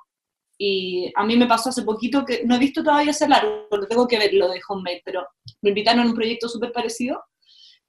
Y 0.59 1.12
a 1.16 1.25
mí 1.25 1.37
me 1.37 1.46
pasó 1.46 1.70
hace 1.70 1.83
poquito 1.83 2.25
que 2.25 2.44
no 2.44 2.55
he 2.57 2.59
visto 2.59 2.83
todavía 2.85 3.11
ese 3.11 3.29
largo, 3.29 3.66
lo 3.70 3.87
tengo 3.88 4.07
que 4.07 4.18
ver 4.18 4.35
lo 4.35 4.48
de 4.48 4.61
Homemade, 4.68 5.03
pero 5.05 5.27
me 5.62 5.70
invitaron 5.70 6.07
a 6.07 6.11
un 6.11 6.14
proyecto 6.14 6.48
súper 6.48 6.72
parecido 6.72 7.20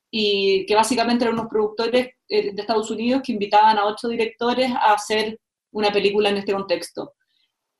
y 0.10 0.66
que 0.68 0.76
básicamente 0.76 1.26
eran 1.26 1.40
unos 1.40 1.50
productores 1.50 2.10
eh, 2.30 2.54
de 2.54 2.62
Estados 2.62 2.92
Unidos 2.92 3.22
que 3.26 3.34
invitaban 3.34 3.78
a 3.78 3.86
ocho 3.86 4.08
directores 4.08 4.72
a 4.72 4.94
hacer 4.94 5.40
una 5.72 5.92
película 5.92 6.30
en 6.30 6.38
este 6.38 6.54
contexto. 6.54 7.14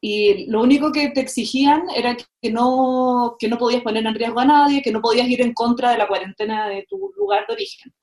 Y 0.06 0.48
lo 0.48 0.62
único 0.62 0.92
que 0.92 1.12
te 1.12 1.22
exigían 1.22 1.86
era 1.96 2.18
que 2.18 2.52
no, 2.52 3.38
que 3.40 3.48
no 3.48 3.58
podías 3.58 3.84
poner 3.84 4.06
en 4.06 4.14
riesgo 4.14 4.42
a 4.42 4.46
nadie, 4.46 4.82
que 4.82 4.92
no 4.92 5.00
podías 5.00 5.30
ir 5.30 5.40
en 5.40 5.54
contra 5.54 5.92
de 5.92 5.98
la 5.98 6.10
cuarentena 6.10 6.68
de 6.68 6.86
tu 6.90 7.14
lugar 7.16 7.46
de 7.48 7.54
origen. 7.54 7.94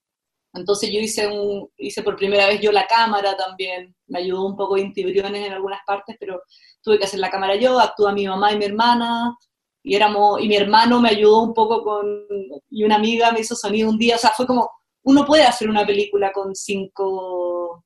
Entonces 0.54 0.90
yo 0.90 0.98
hice, 0.98 1.28
un, 1.28 1.68
hice 1.76 2.02
por 2.02 2.16
primera 2.16 2.46
vez 2.46 2.58
yo 2.62 2.72
la 2.72 2.86
cámara 2.86 3.36
también, 3.36 3.94
me 4.06 4.20
ayudó 4.20 4.46
un 4.46 4.56
poco 4.56 4.78
Inti 4.78 5.04
Briones 5.04 5.46
en 5.46 5.52
algunas 5.52 5.80
partes, 5.86 6.16
pero 6.18 6.40
tuve 6.82 6.98
que 6.98 7.04
hacer 7.04 7.20
la 7.20 7.30
cámara 7.30 7.56
yo, 7.56 7.78
actúa 7.78 8.14
mi 8.14 8.26
mamá 8.26 8.50
y 8.54 8.56
mi 8.56 8.64
hermana, 8.64 9.36
y, 9.82 9.94
éramos, 9.94 10.40
y 10.40 10.48
mi 10.48 10.56
hermano 10.56 11.02
me 11.02 11.10
ayudó 11.10 11.42
un 11.42 11.52
poco 11.52 11.84
con, 11.84 12.26
y 12.70 12.82
una 12.82 12.96
amiga 12.96 13.30
me 13.30 13.40
hizo 13.40 13.54
sonido 13.54 13.90
un 13.90 13.98
día, 13.98 14.16
o 14.16 14.18
sea, 14.18 14.30
fue 14.30 14.46
como, 14.46 14.70
uno 15.02 15.26
puede 15.26 15.42
hacer 15.42 15.68
una 15.68 15.84
película 15.84 16.32
con 16.32 16.54
cinco... 16.54 17.84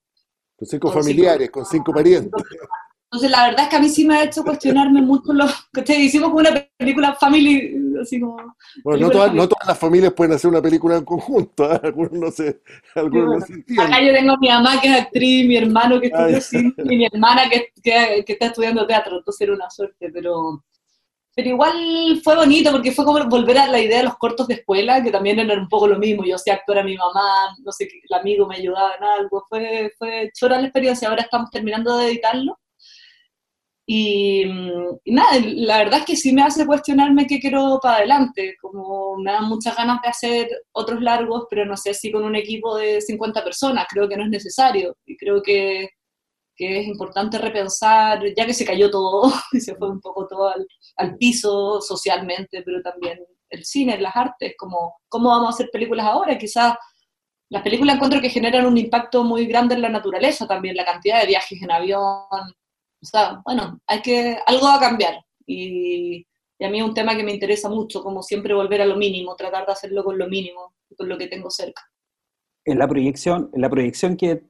Con 0.57 0.68
cinco 0.68 0.92
familiares, 0.92 1.50
con 1.50 1.66
cinco 1.66 1.92
parientes. 1.92 2.31
Entonces, 3.14 3.31
la 3.31 3.46
verdad 3.46 3.61
es 3.62 3.68
que 3.68 3.77
a 3.77 3.81
mí 3.81 3.88
sí 3.88 4.05
me 4.05 4.16
ha 4.16 4.24
hecho 4.24 4.42
cuestionarme 4.42 5.00
mucho 5.00 5.33
lo 5.33 5.46
que 5.85 5.94
hicimos 5.94 6.31
como 6.31 6.40
una 6.40 6.66
película 6.77 7.14
family, 7.14 7.72
así 8.03 8.18
como... 8.18 8.57
Bueno, 8.83 9.07
no 9.07 9.11
todas, 9.12 9.33
no 9.33 9.46
todas, 9.46 9.68
las 9.68 9.79
familias 9.79 10.12
pueden 10.14 10.33
hacer 10.33 10.50
una 10.50 10.61
película 10.61 10.96
en 10.96 11.05
conjunto, 11.05 11.72
¿eh? 11.72 11.81
algunos 11.85 12.11
no 12.11 12.31
se, 12.33 12.61
algunos 12.96 13.38
no 13.38 13.46
se 13.46 13.53
entienden. 13.53 13.87
Acá 13.87 14.03
yo 14.05 14.12
tengo 14.12 14.33
a 14.33 14.38
mi 14.38 14.48
mamá 14.48 14.81
que 14.81 14.88
es 14.88 15.00
actriz, 15.00 15.46
mi 15.46 15.57
hermano 15.57 16.00
que 16.00 16.09
estudia 16.09 16.40
cine 16.40 16.74
y 16.77 16.96
mi 16.96 17.07
hermana 17.07 17.48
que, 17.48 17.68
que, 17.81 18.24
que, 18.27 18.33
está 18.33 18.46
estudiando 18.46 18.85
teatro, 18.85 19.18
entonces 19.18 19.40
era 19.42 19.55
una 19.55 19.70
suerte, 19.70 20.11
pero... 20.12 20.64
Pero 21.37 21.48
igual 21.50 22.20
fue 22.22 22.35
bonito 22.35 22.72
porque 22.72 22.90
fue 22.90 23.05
como 23.05 23.24
volver 23.27 23.59
a 23.59 23.68
la 23.68 23.81
idea 23.81 23.98
de 23.98 24.05
los 24.05 24.18
cortos 24.18 24.48
de 24.48 24.55
escuela, 24.55 25.03
que 25.05 25.12
también 25.12 25.38
eran 25.38 25.61
un 25.61 25.68
poco 25.68 25.88
lo 25.88 25.98
mismo. 25.98 26.24
Yo 26.24 26.38
sé 26.38 26.53
actuar 26.53 26.79
a 26.79 26.85
mi 26.85 26.96
mamá, 26.96 27.57
no 27.64 27.72
sé, 27.72 27.88
el 28.09 28.16
amigo 28.16 28.46
me 28.46 28.55
ayudaba 28.55 28.92
en 28.96 29.03
algo. 29.03 29.44
Fue, 29.48 29.92
fue 29.98 30.31
chora 30.33 30.61
la 30.61 30.68
experiencia. 30.68 31.09
Ahora 31.09 31.22
estamos 31.22 31.50
terminando 31.50 31.96
de 31.96 32.07
editarlo 32.07 32.57
y, 33.87 34.44
nada, 35.07 35.38
la 35.42 35.79
verdad 35.79 36.01
es 36.01 36.07
que 36.07 36.16
sí 36.16 36.33
me 36.33 36.42
hace 36.42 36.64
cuestionarme 36.66 37.27
qué 37.27 37.38
quiero 37.38 37.79
para 37.83 37.97
adelante, 37.97 38.57
como 38.61 39.16
me 39.18 39.31
dan 39.31 39.44
muchas 39.44 39.77
ganas 39.77 40.01
de 40.03 40.09
hacer 40.09 40.49
otros 40.73 41.03
largos, 41.03 41.47
pero 41.51 41.66
no 41.66 41.77
sé 41.77 41.92
si 41.92 42.11
con 42.11 42.25
un 42.25 42.35
equipo 42.35 42.77
de 42.77 43.03
50 43.03 43.44
personas, 43.44 43.87
creo 43.90 44.09
que 44.09 44.16
no 44.16 44.25
es 44.25 44.31
necesario 44.31 44.97
y 45.05 45.16
creo 45.18 45.42
que, 45.42 45.90
que 46.57 46.81
es 46.81 46.87
importante 46.87 47.37
repensar, 47.37 48.23
ya 48.35 48.47
que 48.47 48.55
se 48.55 48.64
cayó 48.64 48.90
todo 48.90 49.31
y 49.53 49.61
se 49.61 49.75
fue 49.75 49.90
un 49.90 50.01
poco 50.01 50.27
todo 50.27 50.49
al, 50.49 50.66
al, 50.97 51.16
piso 51.18 51.81
socialmente, 51.83 52.62
pero 52.62 52.81
también 52.81 53.18
el 53.51 53.64
cine, 53.66 54.01
las 54.01 54.16
artes, 54.16 54.55
como 54.57 54.97
cómo 55.09 55.29
vamos 55.29 55.49
a 55.49 55.51
hacer 55.51 55.68
películas 55.70 56.07
ahora, 56.07 56.38
quizás 56.38 56.75
las 57.51 57.62
películas 57.62 57.97
encuentro 57.97 58.20
que 58.20 58.31
generan 58.31 58.64
un 58.64 58.79
impacto 58.79 59.25
muy 59.25 59.47
grande 59.47 59.75
en 59.75 59.83
la 59.83 59.90
naturaleza 59.90 60.47
también, 60.47 60.75
la 60.75 60.87
cantidad 60.87 61.20
de 61.20 61.27
viajes 61.27 61.62
en 61.62 61.70
avión, 61.70 62.55
o 63.05 63.07
sea, 63.07 63.43
bueno, 63.45 63.81
hay 63.87 64.01
que, 64.01 64.38
algo 64.47 64.67
va 64.67 64.77
a 64.77 64.81
cambiar. 64.81 65.14
Y, 65.47 66.27
a 66.61 66.71
mí 66.71 66.79
es 66.79 66.85
un 66.85 66.95
tema 66.95 67.14
que 67.14 67.23
me 67.23 67.35
interesa 67.35 67.69
mucho, 67.69 68.03
como 68.03 68.23
siempre 68.23 68.55
volver 68.55 68.81
a 68.81 68.87
lo 68.87 68.97
mínimo, 68.97 69.37
tratar 69.37 69.67
de 69.67 69.73
hacerlo 69.73 70.03
con 70.03 70.17
lo 70.17 70.27
mínimo, 70.29 70.73
con 70.97 71.09
lo 71.11 71.19
que 71.19 71.27
tengo 71.27 71.51
cerca. 71.51 71.83
En 72.64 72.79
la 72.79 72.88
proyección, 72.88 73.51
en 73.53 73.61
la 73.61 73.69
proyección 73.69 74.17
que 74.17 74.43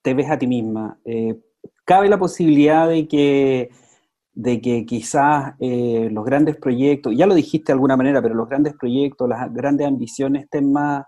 te 0.00 0.14
ves 0.14 0.30
a 0.30 0.38
ti 0.38 0.46
misma, 0.46 0.98
eh, 1.04 1.38
¿cabe 1.84 2.08
la 2.08 2.18
posibilidad 2.18 2.88
de 2.88 3.06
que, 3.06 3.68
de 4.32 4.62
que 4.62 4.86
quizás 4.86 5.56
eh, 5.60 6.08
los 6.10 6.24
grandes 6.24 6.56
proyectos, 6.56 7.14
ya 7.14 7.26
lo 7.26 7.34
dijiste 7.34 7.66
de 7.66 7.74
alguna 7.74 7.98
manera, 7.98 8.22
pero 8.22 8.34
los 8.34 8.48
grandes 8.48 8.72
proyectos, 8.74 9.28
las 9.28 9.52
grandes 9.52 9.86
ambiciones 9.86 10.44
estén 10.44 10.72
más 10.72 11.04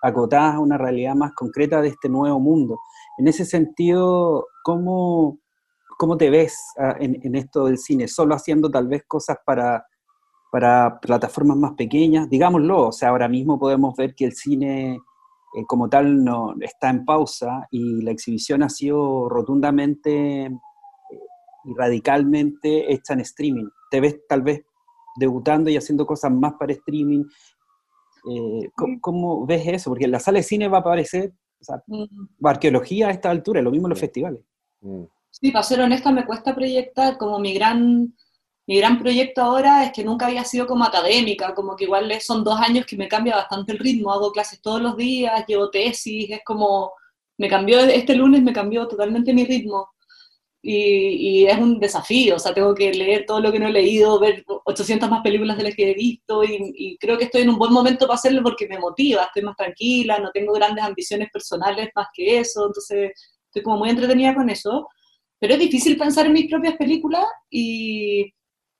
acotadas 0.00 0.54
a 0.54 0.60
una 0.60 0.78
realidad 0.78 1.16
más 1.16 1.32
concreta 1.34 1.82
de 1.82 1.88
este 1.88 2.08
nuevo 2.08 2.40
mundo? 2.40 2.78
En 3.18 3.28
ese 3.28 3.44
sentido, 3.44 4.46
¿cómo, 4.62 5.38
¿Cómo 5.98 6.16
te 6.16 6.30
ves 6.30 6.56
ah, 6.78 6.94
en, 7.00 7.34
esto 7.34 7.64
del 7.64 7.76
cine? 7.76 8.06
¿Solo 8.06 8.36
haciendo 8.36 8.70
tal 8.70 8.86
vez 8.86 9.02
cosas 9.08 9.36
para, 9.44 9.84
para 10.52 11.00
plataformas 11.00 11.56
más 11.56 11.72
pequeñas? 11.72 12.30
Digámoslo, 12.30 12.86
o 12.86 12.92
sea, 12.92 13.08
ahora 13.08 13.28
mismo 13.28 13.58
podemos 13.58 13.96
ver 13.96 14.14
que 14.14 14.24
el 14.26 14.32
cine 14.32 14.94
eh, 14.94 15.64
como 15.66 15.88
tal 15.88 16.22
no, 16.22 16.54
está 16.60 16.88
en 16.90 17.04
pausa 17.04 17.66
y 17.72 18.02
la 18.02 18.12
exhibición 18.12 18.62
ha 18.62 18.68
sido 18.68 19.28
rotundamente 19.28 20.44
eh, 20.44 20.50
y 21.64 21.74
radicalmente 21.74 22.92
hecha 22.92 23.14
en 23.14 23.20
streaming. 23.20 23.68
¿Te 23.90 24.00
ves 24.00 24.20
tal 24.28 24.42
vez 24.42 24.64
debutando 25.16 25.68
y 25.68 25.76
haciendo 25.76 26.06
cosas 26.06 26.30
más 26.30 26.52
para 26.60 26.74
streaming? 26.74 27.24
Eh, 28.30 28.70
¿cómo, 29.00 29.44
ves 29.46 29.66
eso? 29.66 29.90
Porque 29.90 30.04
en 30.04 30.12
la 30.12 30.20
sala 30.20 30.38
de 30.38 30.44
cine 30.44 30.68
va 30.68 30.78
a 30.78 30.80
aparecer 30.80 31.32
o 32.40 32.48
arqueología 32.48 33.08
a 33.08 33.10
esta 33.10 33.30
altura, 33.30 33.60
lo 33.60 33.72
mismo 33.72 33.88
en 33.88 33.90
los 33.90 33.98
festivales. 33.98 34.40
Mm. 34.80 35.02
Sí, 35.30 35.50
para 35.52 35.62
ser 35.62 35.80
honesta, 35.80 36.10
me 36.10 36.26
cuesta 36.26 36.54
proyectar, 36.54 37.16
como 37.16 37.38
mi 37.38 37.54
gran, 37.54 38.14
mi 38.66 38.76
gran 38.78 38.98
proyecto 38.98 39.42
ahora 39.42 39.84
es 39.84 39.92
que 39.92 40.04
nunca 40.04 40.26
había 40.26 40.44
sido 40.44 40.66
como 40.66 40.84
académica, 40.84 41.54
como 41.54 41.76
que 41.76 41.84
igual 41.84 42.12
son 42.20 42.44
dos 42.44 42.60
años 42.60 42.86
que 42.86 42.96
me 42.96 43.08
cambia 43.08 43.36
bastante 43.36 43.72
el 43.72 43.78
ritmo, 43.78 44.12
hago 44.12 44.32
clases 44.32 44.60
todos 44.60 44.80
los 44.82 44.96
días, 44.96 45.44
llevo 45.46 45.70
tesis, 45.70 46.30
es 46.30 46.40
como, 46.44 46.92
me 47.38 47.48
cambió, 47.48 47.78
este 47.80 48.14
lunes 48.14 48.42
me 48.42 48.52
cambió 48.52 48.88
totalmente 48.88 49.32
mi 49.32 49.44
ritmo. 49.44 49.90
Y, 50.62 51.46
es 51.46 51.58
un 51.58 51.78
desafío, 51.80 52.36
o 52.36 52.38
sea, 52.38 52.52
tengo 52.52 52.74
que 52.74 52.92
leer 52.92 53.24
todo 53.26 53.40
lo 53.40 53.52
que 53.52 53.60
no 53.60 53.68
he 53.68 53.72
leído, 53.72 54.18
ver 54.18 54.44
800 54.64 55.08
más 55.08 55.22
películas 55.22 55.56
de 55.56 55.62
las 55.64 55.74
que 55.74 55.90
he 55.90 55.94
visto 55.94 56.44
y, 56.44 56.72
y, 56.76 56.98
creo 56.98 57.16
que 57.16 57.24
estoy 57.24 57.42
en 57.42 57.50
un 57.50 57.58
buen 57.58 57.72
momento 57.72 58.06
para 58.06 58.16
hacerlo 58.16 58.42
porque 58.42 58.66
me 58.68 58.78
motiva, 58.78 59.24
estoy 59.24 59.42
más 59.42 59.56
tranquila, 59.56 60.18
no 60.18 60.30
tengo 60.32 60.52
grandes 60.52 60.84
ambiciones 60.84 61.30
personales 61.32 61.90
más 61.94 62.08
que 62.12 62.40
eso, 62.40 62.66
entonces 62.66 63.12
estoy 63.46 63.62
como 63.62 63.78
muy 63.78 63.90
entretenida 63.90 64.34
con 64.34 64.50
eso. 64.50 64.88
Pero 65.40 65.54
es 65.54 65.60
difícil 65.60 65.96
pensar 65.96 66.26
en 66.26 66.32
mis 66.32 66.48
propias 66.48 66.76
películas 66.76 67.24
y, 67.50 68.32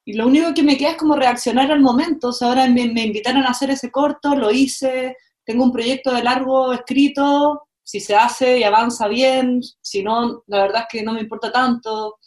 y 0.05 0.12
lo 0.14 0.27
único 0.27 0.55
que 0.55 0.62
me 0.62 0.77
queda 0.77 0.92
es 0.92 0.97
como 0.97 1.16
reaccionar 1.16 1.71
al 1.71 1.81
momento. 1.81 2.29
O 2.29 2.33
sea, 2.33 2.49
ahora 2.49 2.66
me, 2.68 2.88
me, 2.88 3.05
invitaron 3.05 3.44
a 3.44 3.51
hacer 3.51 3.71
ese 3.71 3.90
corto, 3.90 4.35
lo 4.35 4.51
hice, 4.51 5.16
tengo 5.44 5.64
un 5.64 5.73
proyecto 5.73 6.12
de 6.12 6.23
largo 6.23 6.73
escrito, 6.73 7.68
si 7.83 8.01
se 8.01 8.14
hace 8.14 8.59
y 8.59 8.64
avanza 8.64 9.09
bien, 9.09 9.62
si 9.81 10.03
no, 10.03 10.42
la 10.47 10.62
verdad 10.62 10.83
es 10.83 10.87
que 10.90 11.03
no 11.03 11.14
me 11.14 11.21
importa 11.21 11.51
tanto. 11.51 12.18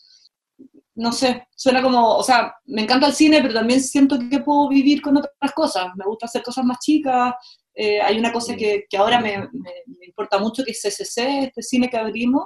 No 0.96 1.12
sé, 1.12 1.48
suena 1.56 1.82
como, 1.82 2.18
o 2.18 2.24
sea, 2.24 2.56
me 2.66 2.82
encanta 2.82 3.08
el 3.08 3.14
cine, 3.14 3.42
pero 3.42 3.54
también 3.54 3.82
siento 3.82 4.18
que 4.30 4.40
puedo 4.40 4.70
vivir 4.70 5.02
con 5.02 5.18
otras 5.18 5.52
cosas. 5.54 5.88
Me 5.96 6.06
gusta 6.06 6.26
hacer 6.26 6.42
cosas 6.42 6.66
más 6.66 6.80
chicas. 6.80 7.34
Eh, 7.74 8.02
hay 8.02 8.18
una 8.18 8.34
cosa 8.34 8.56
que, 8.56 8.86
que 8.90 8.98
ahora 8.98 9.20
me, 9.20 9.38
me, 9.38 9.72
me, 9.86 10.06
importa 10.06 10.40
mucho, 10.40 10.64
que 10.64 10.72
es 10.72 10.82
CCC, 10.82 11.46
este 11.46 11.62
cine 11.62 11.90
que 11.90 11.98
abrimos, 11.98 12.46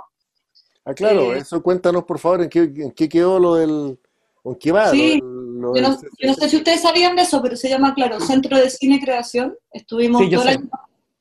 Ah, 0.85 0.93
claro, 0.93 1.33
eh, 1.33 1.39
eso 1.39 1.61
cuéntanos 1.63 2.03
por 2.03 2.19
favor, 2.19 2.43
¿en 2.43 2.49
qué, 2.49 2.59
en 2.59 2.91
qué 2.91 3.09
quedó 3.09 3.39
lo 3.39 3.55
del... 3.55 3.99
¿En 4.43 4.55
qué 4.55 4.71
va? 4.71 4.91
Sí, 4.91 5.19
yo, 5.73 5.81
no, 5.81 6.33
sé 6.35 6.49
si 6.49 6.57
ustedes 6.57 6.81
sabían 6.81 7.15
de 7.15 7.23
eso, 7.23 7.41
pero 7.41 7.55
se 7.55 7.67
llama, 7.69 7.95
claro, 7.95 8.19
Centro 8.19 8.57
de 8.57 8.69
Cine 8.69 8.95
y 8.95 9.01
Creación. 9.01 9.57
Estuvimos, 9.71 10.29
todo 10.29 10.43
el 10.43 10.49
año, 10.49 10.69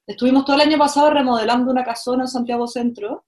estuvimos 0.06 0.44
todo 0.44 0.56
el 0.56 0.62
año 0.62 0.76
pasado 0.76 1.10
remodelando 1.10 1.70
una 1.70 1.84
casona 1.84 2.24
en 2.24 2.28
Santiago 2.28 2.66
Centro, 2.66 3.24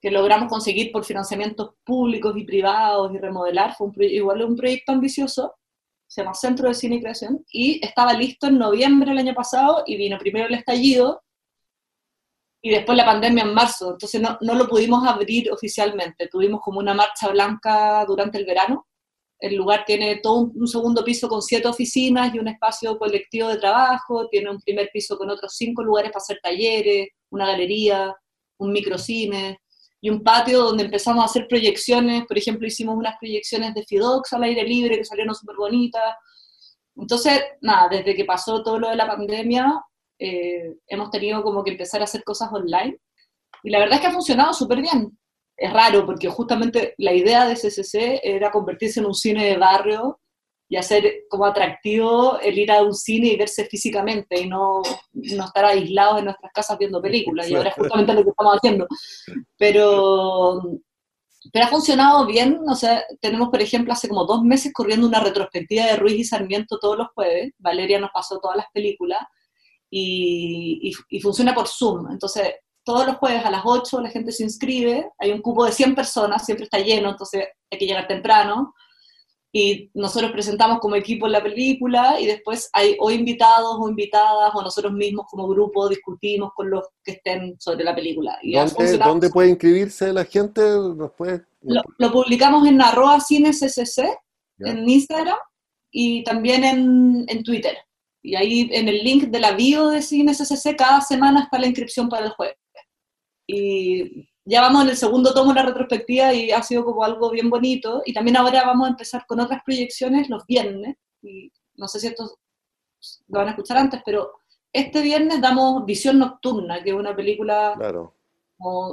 que 0.00 0.10
logramos 0.10 0.50
conseguir 0.50 0.92
por 0.92 1.04
financiamientos 1.04 1.74
públicos 1.84 2.36
y 2.36 2.44
privados 2.44 3.14
y 3.14 3.18
remodelar. 3.18 3.74
Fue 3.74 3.86
un, 3.86 3.94
igual 4.02 4.44
un 4.44 4.56
proyecto 4.56 4.92
ambicioso, 4.92 5.54
se 6.06 6.22
llama 6.22 6.34
Centro 6.34 6.68
de 6.68 6.74
Cine 6.74 6.96
y 6.96 7.00
Creación, 7.00 7.44
y 7.50 7.84
estaba 7.84 8.12
listo 8.12 8.48
en 8.48 8.58
noviembre 8.58 9.10
del 9.10 9.18
año 9.18 9.34
pasado 9.34 9.84
y 9.86 9.96
vino 9.96 10.18
primero 10.18 10.48
el 10.48 10.54
estallido, 10.54 11.22
y 12.64 12.70
después 12.70 12.96
la 12.96 13.04
pandemia 13.04 13.42
en 13.42 13.52
marzo, 13.52 13.90
entonces 13.90 14.20
no, 14.20 14.38
no, 14.40 14.54
lo 14.54 14.68
pudimos 14.68 15.04
abrir 15.04 15.50
oficialmente. 15.50 16.28
Tuvimos 16.28 16.60
como 16.60 16.78
una 16.78 16.94
marcha 16.94 17.28
blanca 17.28 18.04
durante 18.06 18.38
el 18.38 18.46
verano. 18.46 18.86
El 19.40 19.56
lugar 19.56 19.84
tiene 19.84 20.20
todo 20.22 20.52
un, 20.54 20.68
segundo 20.68 21.04
piso 21.04 21.28
con 21.28 21.42
siete 21.42 21.66
oficinas 21.66 22.32
y 22.32 22.38
un 22.38 22.46
espacio 22.46 22.96
colectivo 22.96 23.48
de 23.48 23.56
trabajo, 23.58 24.28
tiene 24.28 24.48
un 24.50 24.60
primer 24.60 24.90
piso 24.92 25.18
con 25.18 25.28
otros 25.28 25.56
cinco 25.56 25.82
lugares 25.82 26.12
para 26.12 26.22
hacer 26.22 26.38
talleres, 26.40 27.08
una 27.30 27.46
galería, 27.48 28.14
un 28.58 28.72
microcine. 28.72 29.58
y 30.00 30.10
un 30.10 30.22
patio 30.22 30.62
donde 30.62 30.84
empezamos 30.84 31.22
a 31.22 31.26
hacer 31.26 31.46
proyecciones, 31.48 32.26
por 32.26 32.38
ejemplo, 32.38 32.66
hicimos 32.66 32.96
unas 32.96 33.16
proyecciones 33.18 33.74
de 33.74 33.84
Fidox 33.84 34.32
al 34.32 34.44
aire 34.44 34.64
libre 34.64 34.98
que 34.98 35.04
salieron 35.04 35.34
súper 35.34 35.56
bonitas. 35.56 36.14
Entonces, 36.96 37.42
nada, 37.60 37.88
desde 37.88 38.14
que 38.14 38.24
pasó 38.24 38.62
todo 38.62 38.78
lo 38.78 38.90
de 38.90 38.96
la 38.96 39.06
pandemia, 39.06 39.82
eh, 40.24 40.76
hemos 40.86 41.10
tenido 41.10 41.42
como 41.42 41.64
que 41.64 41.72
empezar 41.72 42.00
a 42.00 42.04
hacer 42.04 42.22
cosas 42.22 42.48
online. 42.52 42.96
Y 43.64 43.70
la 43.70 43.80
verdad 43.80 43.96
es 43.96 44.02
que 44.02 44.06
ha 44.06 44.12
funcionado 44.12 44.52
súper 44.52 44.80
bien. 44.80 45.18
Es 45.56 45.72
raro 45.72 46.06
porque 46.06 46.28
justamente 46.28 46.94
la 46.98 47.12
idea 47.12 47.44
de 47.44 47.56
CCC 47.56 48.20
era 48.22 48.52
convertirse 48.52 49.00
en 49.00 49.06
un 49.06 49.14
cine 49.14 49.44
de 49.46 49.56
barrio 49.56 50.20
y 50.68 50.76
hacer 50.76 51.24
como 51.28 51.44
atractivo 51.44 52.38
el 52.38 52.56
ir 52.56 52.70
a 52.70 52.82
un 52.82 52.94
cine 52.94 53.28
y 53.28 53.36
verse 53.36 53.64
físicamente 53.66 54.40
y 54.40 54.48
no, 54.48 54.82
no 55.12 55.44
estar 55.44 55.64
aislados 55.64 56.20
en 56.20 56.26
nuestras 56.26 56.52
casas 56.52 56.78
viendo 56.78 57.02
películas. 57.02 57.50
Y 57.50 57.56
ahora 57.56 57.70
es 57.70 57.74
justamente 57.74 58.14
lo 58.14 58.22
que 58.22 58.30
estamos 58.30 58.54
haciendo. 58.54 58.86
Pero, 59.58 60.62
pero 61.52 61.64
ha 61.64 61.68
funcionado 61.68 62.26
bien. 62.26 62.60
O 62.68 62.76
sea, 62.76 63.04
tenemos, 63.20 63.48
por 63.48 63.60
ejemplo, 63.60 63.92
hace 63.92 64.08
como 64.08 64.24
dos 64.24 64.44
meses 64.44 64.72
corriendo 64.72 65.08
una 65.08 65.18
retrospectiva 65.18 65.86
de 65.86 65.96
Ruiz 65.96 66.14
y 66.14 66.24
Sarmiento 66.24 66.78
todos 66.78 66.96
los 66.96 67.08
jueves. 67.12 67.52
Valeria 67.58 67.98
nos 67.98 68.10
pasó 68.14 68.38
todas 68.38 68.56
las 68.56 68.66
películas 68.72 69.18
y, 69.92 70.90
y, 70.90 71.16
y 71.16 71.20
funciona 71.20 71.54
por 71.54 71.68
Zoom. 71.68 72.10
Entonces, 72.10 72.54
todos 72.84 73.06
los 73.06 73.16
jueves 73.16 73.44
a 73.44 73.50
las 73.50 73.62
8 73.64 74.00
la 74.00 74.10
gente 74.10 74.32
se 74.32 74.44
inscribe, 74.44 75.10
hay 75.18 75.30
un 75.30 75.42
cupo 75.42 75.64
de 75.64 75.72
100 75.72 75.94
personas, 75.94 76.44
siempre 76.44 76.64
está 76.64 76.78
lleno, 76.78 77.10
entonces 77.10 77.46
hay 77.70 77.78
que 77.78 77.86
llegar 77.86 78.08
temprano 78.08 78.74
y 79.54 79.90
nosotros 79.92 80.32
presentamos 80.32 80.78
como 80.80 80.96
equipo 80.96 81.28
la 81.28 81.42
película 81.42 82.18
y 82.18 82.26
después 82.26 82.70
hay 82.72 82.96
o 82.98 83.10
invitados 83.10 83.76
o 83.78 83.88
invitadas 83.88 84.50
o 84.54 84.62
nosotros 84.62 84.94
mismos 84.94 85.26
como 85.30 85.46
grupo 85.46 85.90
discutimos 85.90 86.52
con 86.56 86.70
los 86.70 86.88
que 87.04 87.12
estén 87.12 87.56
sobre 87.58 87.84
la 87.84 87.94
película. 87.94 88.38
Y 88.42 88.54
¿Dónde, 88.54 89.28
puede 89.28 89.50
inscribirse 89.50 90.10
la 90.10 90.24
gente? 90.24 90.62
Lo, 90.62 92.12
publicamos 92.12 92.66
en 92.66 92.80
arroba 92.80 93.20
cinescc 93.20 94.04
en 94.60 94.88
Instagram 94.88 95.36
y 95.90 96.24
también 96.24 96.64
en, 96.64 97.24
en, 97.28 97.42
Twitter. 97.42 97.76
Y 98.22 98.36
ahí 98.36 98.68
en 98.72 98.88
el 98.88 99.02
link 99.02 99.24
de 99.24 99.40
la 99.40 99.52
bio 99.52 99.88
de 99.88 100.00
CineSCC 100.00 100.76
cada 100.76 101.00
semana 101.00 101.42
está 101.42 101.58
la 101.58 101.66
inscripción 101.66 102.08
para 102.08 102.26
el 102.26 102.32
jueves. 102.32 102.56
Y 103.46 104.28
ya 104.44 104.60
vamos 104.60 104.84
en 104.84 104.90
el 104.90 104.96
segundo 104.96 105.34
tomo 105.34 105.52
de 105.52 105.60
la 105.60 105.66
retrospectiva 105.66 106.32
y 106.32 106.50
ha 106.50 106.62
sido 106.62 106.84
como 106.84 107.04
algo 107.04 107.30
bien 107.30 107.50
bonito. 107.50 108.02
Y 108.04 108.12
también 108.12 108.36
ahora 108.36 108.64
vamos 108.64 108.86
a 108.86 108.90
empezar 108.90 109.26
con 109.26 109.40
otras 109.40 109.62
proyecciones 109.64 110.30
los 110.30 110.46
viernes. 110.46 110.96
Y 111.22 111.50
no 111.74 111.88
sé 111.88 112.00
si 112.00 112.06
esto 112.08 112.38
lo 113.28 113.38
van 113.38 113.48
a 113.48 113.50
escuchar 113.50 113.76
antes, 113.76 114.00
pero 114.04 114.32
este 114.72 115.02
viernes 115.02 115.40
damos 115.40 115.84
Visión 115.84 116.18
Nocturna, 116.18 116.82
que 116.82 116.90
es 116.90 116.96
una 116.96 117.14
película 117.14 117.74
claro. 117.76 118.16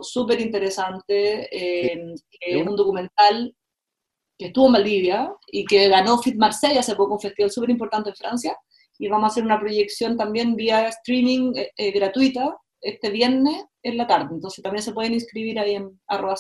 súper 0.02 0.42
interesante, 0.42 1.48
eh, 1.56 2.14
es 2.42 2.68
un 2.68 2.76
documental 2.76 3.56
que 4.38 4.48
estuvo 4.48 4.68
en 4.68 4.74
Valdivia 4.74 5.34
y 5.48 5.66
que 5.66 5.88
ganó 5.88 6.18
Fit 6.18 6.36
Marseille 6.36 6.80
hace 6.80 6.96
poco, 6.96 7.14
un 7.14 7.20
festival 7.20 7.52
súper 7.52 7.70
importante 7.70 8.10
en 8.10 8.16
Francia. 8.16 8.58
Y 9.00 9.08
vamos 9.08 9.26
a 9.26 9.32
hacer 9.32 9.44
una 9.44 9.60
proyección 9.60 10.16
también 10.18 10.56
vía 10.56 10.88
streaming 10.90 11.54
eh, 11.56 11.72
eh, 11.76 11.92
gratuita 11.92 12.56
este 12.82 13.10
viernes 13.10 13.66
en 13.82 13.98
la 13.98 14.06
tarde, 14.06 14.36
entonces 14.36 14.62
también 14.62 14.84
se 14.84 14.94
pueden 14.94 15.14
inscribir 15.14 15.60
ahí 15.60 15.76
en 15.76 16.00
arroba 16.08 16.36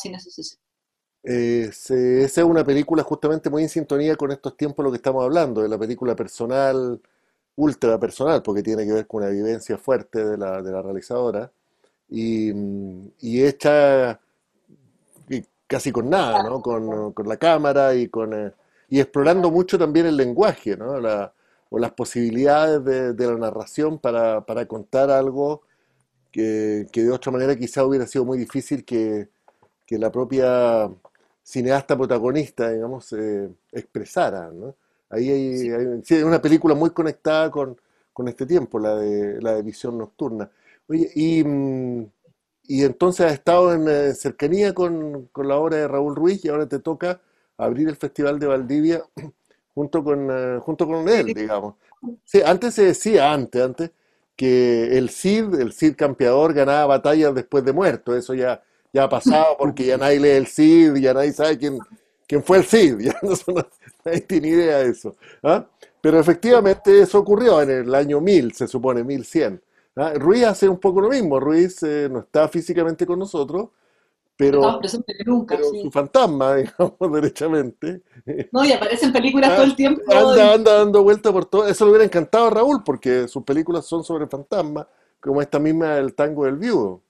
eh, 1.24 1.70
esa 1.70 1.96
es 1.96 2.38
una 2.38 2.64
película 2.64 3.04
justamente 3.04 3.50
muy 3.50 3.64
en 3.64 3.70
sintonía 3.70 4.16
con 4.16 4.32
estos 4.32 4.56
tiempos 4.56 4.86
lo 4.86 4.92
que 4.92 4.98
estamos 4.98 5.24
hablando, 5.24 5.62
de 5.62 5.68
la 5.68 5.78
película 5.78 6.16
personal, 6.16 7.02
ultra 7.56 8.00
personal, 8.00 8.42
porque 8.42 8.64
tiene 8.64 8.86
que 8.86 8.94
ver 8.94 9.08
con 9.08 9.24
una 9.24 9.32
vivencia 9.32 9.78
fuerte 9.78 10.24
de 10.24 10.38
la, 10.38 10.62
de 10.62 10.72
la 10.72 10.82
realizadora, 10.82 11.52
y, 12.08 12.52
y 13.20 13.44
hecha 13.44 14.20
casi 15.70 15.92
con 15.92 16.10
nada, 16.10 16.42
¿no? 16.42 16.62
Con, 16.62 17.14
con 17.14 17.28
la 17.28 17.38
cámara 17.38 17.94
y 17.94 18.08
con 18.08 18.34
eh, 18.34 18.52
y 18.90 19.00
explorando 19.00 19.52
mucho 19.52 19.78
también 19.78 20.08
el 20.08 20.18
lenguaje, 20.18 20.76
¿no? 20.76 21.00
La, 21.00 21.32
o 21.70 21.80
las 21.80 21.92
posibilidades 21.92 22.84
de, 22.84 23.14
de 23.14 23.28
la 23.28 23.38
narración 23.38 24.00
para, 24.00 24.46
para, 24.46 24.66
contar 24.66 25.12
algo 25.12 25.62
que, 26.32 26.88
de 26.92 27.12
otra 27.12 27.32
manera 27.32 27.56
quizá 27.56 27.84
hubiera 27.84 28.08
sido 28.08 28.26
muy 28.26 28.38
difícil 28.38 28.84
que, 28.86 29.30
la 29.92 30.12
propia 30.12 30.88
cineasta 31.44 31.98
protagonista, 31.98 32.70
digamos, 32.70 33.12
eh, 33.14 33.50
expresara. 33.72 34.52
¿no? 34.52 34.76
Ahí 35.10 35.30
hay, 35.32 36.22
una 36.22 36.40
película 36.42 36.76
muy 36.76 36.92
conectada 36.92 37.50
con, 37.50 37.78
este 38.28 38.46
tiempo, 38.46 38.80
la 38.80 38.96
de, 38.98 39.42
la 39.42 39.56
de 39.56 39.64
Visión 39.64 39.98
Nocturna. 39.98 40.52
Oye, 40.90 41.10
y, 41.16 41.42
mm, 41.44 42.06
y 42.68 42.84
entonces 42.84 43.26
has 43.26 43.34
estado 43.34 43.74
en 43.74 43.88
eh, 43.88 44.14
cercanía 44.14 44.74
con, 44.74 45.28
con, 45.32 45.48
la 45.48 45.56
obra 45.56 45.78
de 45.78 45.88
Raúl 45.88 46.16
Ruiz 46.16 46.44
y 46.44 46.50
ahora 46.50 46.68
te 46.68 46.80
toca 46.80 47.22
abrir 47.58 47.88
el 47.88 47.96
Festival 47.96 48.38
de 48.38 48.48
Valdivia 48.48 49.02
junto 49.80 50.04
con, 50.04 50.28
eh, 50.30 50.60
junto 50.60 50.86
con 50.86 51.08
él, 51.08 51.28
digamos. 51.28 51.76
Sí, 52.26 52.42
antes 52.46 52.74
se 52.74 52.84
decía, 52.84 53.32
antes, 53.32 53.62
antes, 53.62 53.92
que 54.36 54.98
el 54.98 55.10
Cid, 55.10 55.56
el 55.56 55.72
Cid 55.72 55.96
campeador, 55.96 56.54
ganaba 56.54 56.86
batallas 56.86 57.34
después 57.34 57.64
de 57.64 57.72
muerto. 57.72 58.14
Eso 58.14 58.34
ya, 58.34 58.62
ya 58.92 59.06
ha 59.06 59.10
pasado 59.10 59.56
porque 59.58 59.86
ya 59.86 59.98
nadie 59.98 60.20
lee 60.20 60.30
el 60.32 60.48
Cid, 60.48 60.96
ya 60.96 61.14
nadie 61.14 61.32
sabe 61.32 61.58
quién, 61.58 61.80
quién 62.28 62.44
fue 62.44 62.58
el 62.58 62.66
Cid, 62.66 63.00
ya 63.06 63.18
no, 63.22 63.34
nadie 64.04 64.20
tiene 64.20 64.50
idea 64.50 64.80
de 64.80 64.90
eso. 64.90 65.16
¿ah? 65.44 65.66
Pero 66.02 66.20
efectivamente 66.20 67.00
eso 67.00 67.18
ocurrió 67.20 67.62
en 67.62 67.70
el 67.70 67.96
año 67.96 68.20
1000, 68.20 68.54
se 68.56 68.68
supone, 68.68 69.06
1100. 69.06 69.62
¿ah? 69.96 70.12
Ruiz 70.16 70.44
hace 70.44 70.68
un 70.68 70.80
poco 70.80 71.00
lo 71.00 71.08
mismo, 71.08 71.40
Ruiz 71.40 71.82
eh, 71.84 72.10
no 72.12 72.20
está 72.20 72.50
físicamente 72.50 73.06
con 73.06 73.18
nosotros, 73.18 73.70
pero, 74.40 74.80
su 74.82 75.92
fantasma, 75.92 76.56
digamos, 76.56 77.12
derechamente. 77.12 78.02
No, 78.54 78.64
y 78.64 78.72
aparecen 78.72 79.12
películas 79.12 79.54
todo 79.54 79.66
el 79.66 79.76
tiempo. 79.76 80.02
Anda, 80.10 80.54
anda 80.54 80.74
dando 80.76 81.04
vuelta 81.04 81.34
por 81.34 81.44
todo. 81.44 81.68
Eso 81.68 81.84
le 81.84 81.92
hubiera 81.92 82.06
encantado 82.06 82.48
a 82.48 82.50
Raúl, 82.50 82.82
porque 82.86 83.28
sus 83.28 83.44
películas 83.44 83.86
son 83.86 84.02
sobre 84.02 84.28
fantasmas, 84.28 84.88
como 85.20 85.42
esta 85.42 85.60
misma 85.60 85.98
El 85.98 86.16
tango 86.16 86.46
del 86.46 86.56
viudo. 86.56 87.02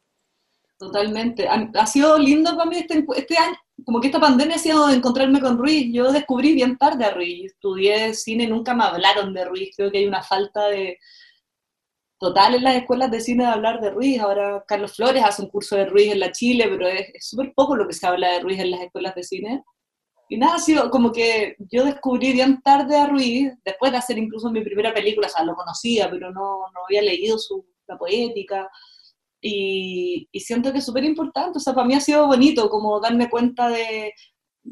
Totalmente. 0.79 1.47
Ha, 1.47 1.85
sido 1.85 2.17
lindo 2.17 2.57
para 2.57 2.67
mí 2.67 2.77
este, 2.77 3.05
este, 3.15 3.37
año, 3.37 3.55
como 3.85 4.01
que 4.01 4.07
esta 4.07 4.19
pandemia 4.19 4.55
ha 4.55 4.59
sido 4.59 4.89
encontrarme 4.89 5.39
con 5.39 5.59
Ruiz. 5.59 5.93
Yo 5.93 6.11
descubrí 6.11 6.55
bien 6.55 6.79
tarde 6.79 7.05
a 7.05 7.13
Ruiz. 7.13 7.51
Estudié 7.51 8.15
cine, 8.15 8.47
nunca 8.47 8.73
me 8.73 8.85
hablaron 8.85 9.35
de 9.35 9.45
Ruiz. 9.45 9.69
Creo 9.77 9.91
que 9.91 9.99
hay 9.99 10.07
una 10.07 10.23
falta 10.23 10.67
de, 10.69 10.97
total 12.19 12.55
en 12.55 12.63
las 12.63 12.75
escuelas 12.75 13.09
de 13.09 13.21
cine 13.21 13.45
de 13.45 13.49
hablar 13.49 13.79
de 13.81 13.91
Ruiz. 13.91 14.19
Ahora 14.19 14.63
Carlos 14.67 14.95
Flores 14.95 15.23
hace 15.23 15.41
un 15.41 15.49
curso 15.49 15.75
de 15.75 15.85
Ruiz 15.85 16.11
en 16.11 16.19
la 16.19 16.31
Chile, 16.31 16.67
pero 16.69 16.87
es 16.87 17.27
súper 17.27 17.53
poco 17.55 17.75
lo 17.75 17.87
que 17.87 17.93
se 17.93 18.05
habla 18.05 18.33
de 18.33 18.41
Ruiz 18.41 18.59
en 18.59 18.71
las 18.71 18.81
escuelas 18.81 19.15
de 19.15 19.23
cine. 19.23 19.63
Y 20.27 20.37
nada, 20.37 20.55
ha 20.55 20.59
sido 20.59 20.91
como 20.91 21.11
que 21.11 21.55
yo 21.71 21.85
descubrí 21.85 22.33
bien 22.33 22.61
tarde 22.61 22.95
a 22.97 23.07
Ruiz, 23.07 23.51
después 23.65 23.91
de 23.91 23.97
hacer 23.97 24.17
incluso 24.19 24.51
mi 24.51 24.61
primera 24.63 24.93
película, 24.93 25.25
o 25.25 25.29
sea, 25.29 25.43
lo 25.43 25.55
conocía, 25.55 26.07
pero 26.11 26.31
no, 26.31 26.59
no 26.71 26.85
había 26.85 27.01
leído 27.01 27.39
su, 27.39 27.65
la 27.87 27.97
poética. 27.97 28.69
Y, 29.41 30.27
y 30.31 30.39
siento 30.41 30.71
que 30.71 30.79
es 30.79 30.85
súper 30.85 31.05
importante, 31.05 31.57
o 31.57 31.61
sea, 31.61 31.73
para 31.73 31.87
mí 31.87 31.95
ha 31.95 32.01
sido 32.01 32.27
bonito 32.27 32.69
como 32.69 32.99
darme 32.99 33.29
cuenta 33.29 33.69
de, 33.69 34.13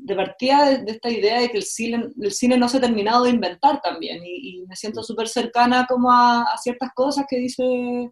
de 0.03 0.15
partida 0.15 0.77
de, 0.79 0.91
esta 0.91 1.09
idea 1.09 1.41
de 1.41 1.49
que 1.49 1.57
el 1.57 1.63
cine, 1.63 2.09
el 2.21 2.31
cine 2.31 2.57
no 2.57 2.67
se 2.69 2.77
ha 2.77 2.81
terminado 2.81 3.23
de 3.23 3.31
inventar 3.31 3.81
también, 3.81 4.21
y, 4.23 4.63
me 4.67 4.75
siento 4.75 5.03
súper 5.03 5.27
cercana 5.27 5.85
como 5.87 6.11
a, 6.11 6.45
ciertas 6.61 6.89
cosas 6.93 7.25
que 7.29 7.37
dice 7.37 8.11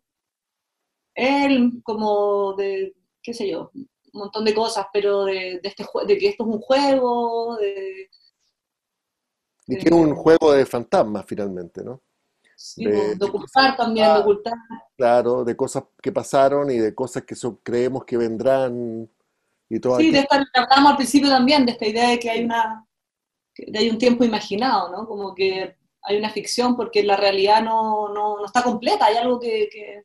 él, 1.15 1.81
como 1.83 2.53
de, 2.53 2.93
qué 3.21 3.33
sé 3.33 3.49
yo, 3.49 3.71
un 3.73 3.87
montón 4.13 4.45
de 4.45 4.53
cosas, 4.53 4.85
pero 4.93 5.25
de, 5.25 5.59
este, 5.63 5.85
de 6.07 6.17
que 6.17 6.27
esto 6.29 6.43
es 6.43 6.49
un 6.49 6.61
juego, 6.61 7.57
de... 7.57 8.09
Y 9.67 9.77
que 9.77 9.89
es 9.89 9.91
un 9.91 10.15
juego 10.15 10.53
de 10.53 10.65
fantasmas 10.65 11.25
finalmente, 11.27 11.83
¿no? 11.83 12.01
de, 12.77 13.17
ocultar 13.21 13.75
también, 13.75 14.13
de 14.13 14.19
ocultar. 14.19 14.53
Claro, 14.97 15.43
de 15.43 15.55
cosas 15.55 15.83
que 16.01 16.11
pasaron 16.11 16.69
y 16.71 16.77
de 16.77 16.95
cosas 16.95 17.23
que 17.23 17.35
creemos 17.63 18.05
que 18.05 18.17
vendrán 18.17 19.09
sí, 19.69 20.11
de 20.11 20.19
esta, 20.19 20.45
hablamos 20.53 20.91
al 20.91 20.97
principio 20.97 21.29
también, 21.29 21.65
de 21.65 21.71
esta 21.71 21.87
idea 21.87 22.09
de 22.09 22.19
que 22.19 22.29
hay 22.29 22.43
una 22.43 22.85
de 23.57 23.79
hay 23.79 23.89
un 23.89 23.97
tiempo 23.97 24.23
imaginado, 24.23 24.91
¿no? 24.91 25.07
Como 25.07 25.33
que 25.33 25.75
hay 26.01 26.17
una 26.17 26.29
ficción 26.29 26.75
porque 26.75 27.03
la 27.03 27.17
realidad 27.17 27.63
no, 27.63 28.09
no, 28.09 28.37
no 28.37 28.45
está 28.45 28.63
completa, 28.63 29.05
hay 29.05 29.15
algo 29.15 29.39
que, 29.39 29.67
que 29.71 30.03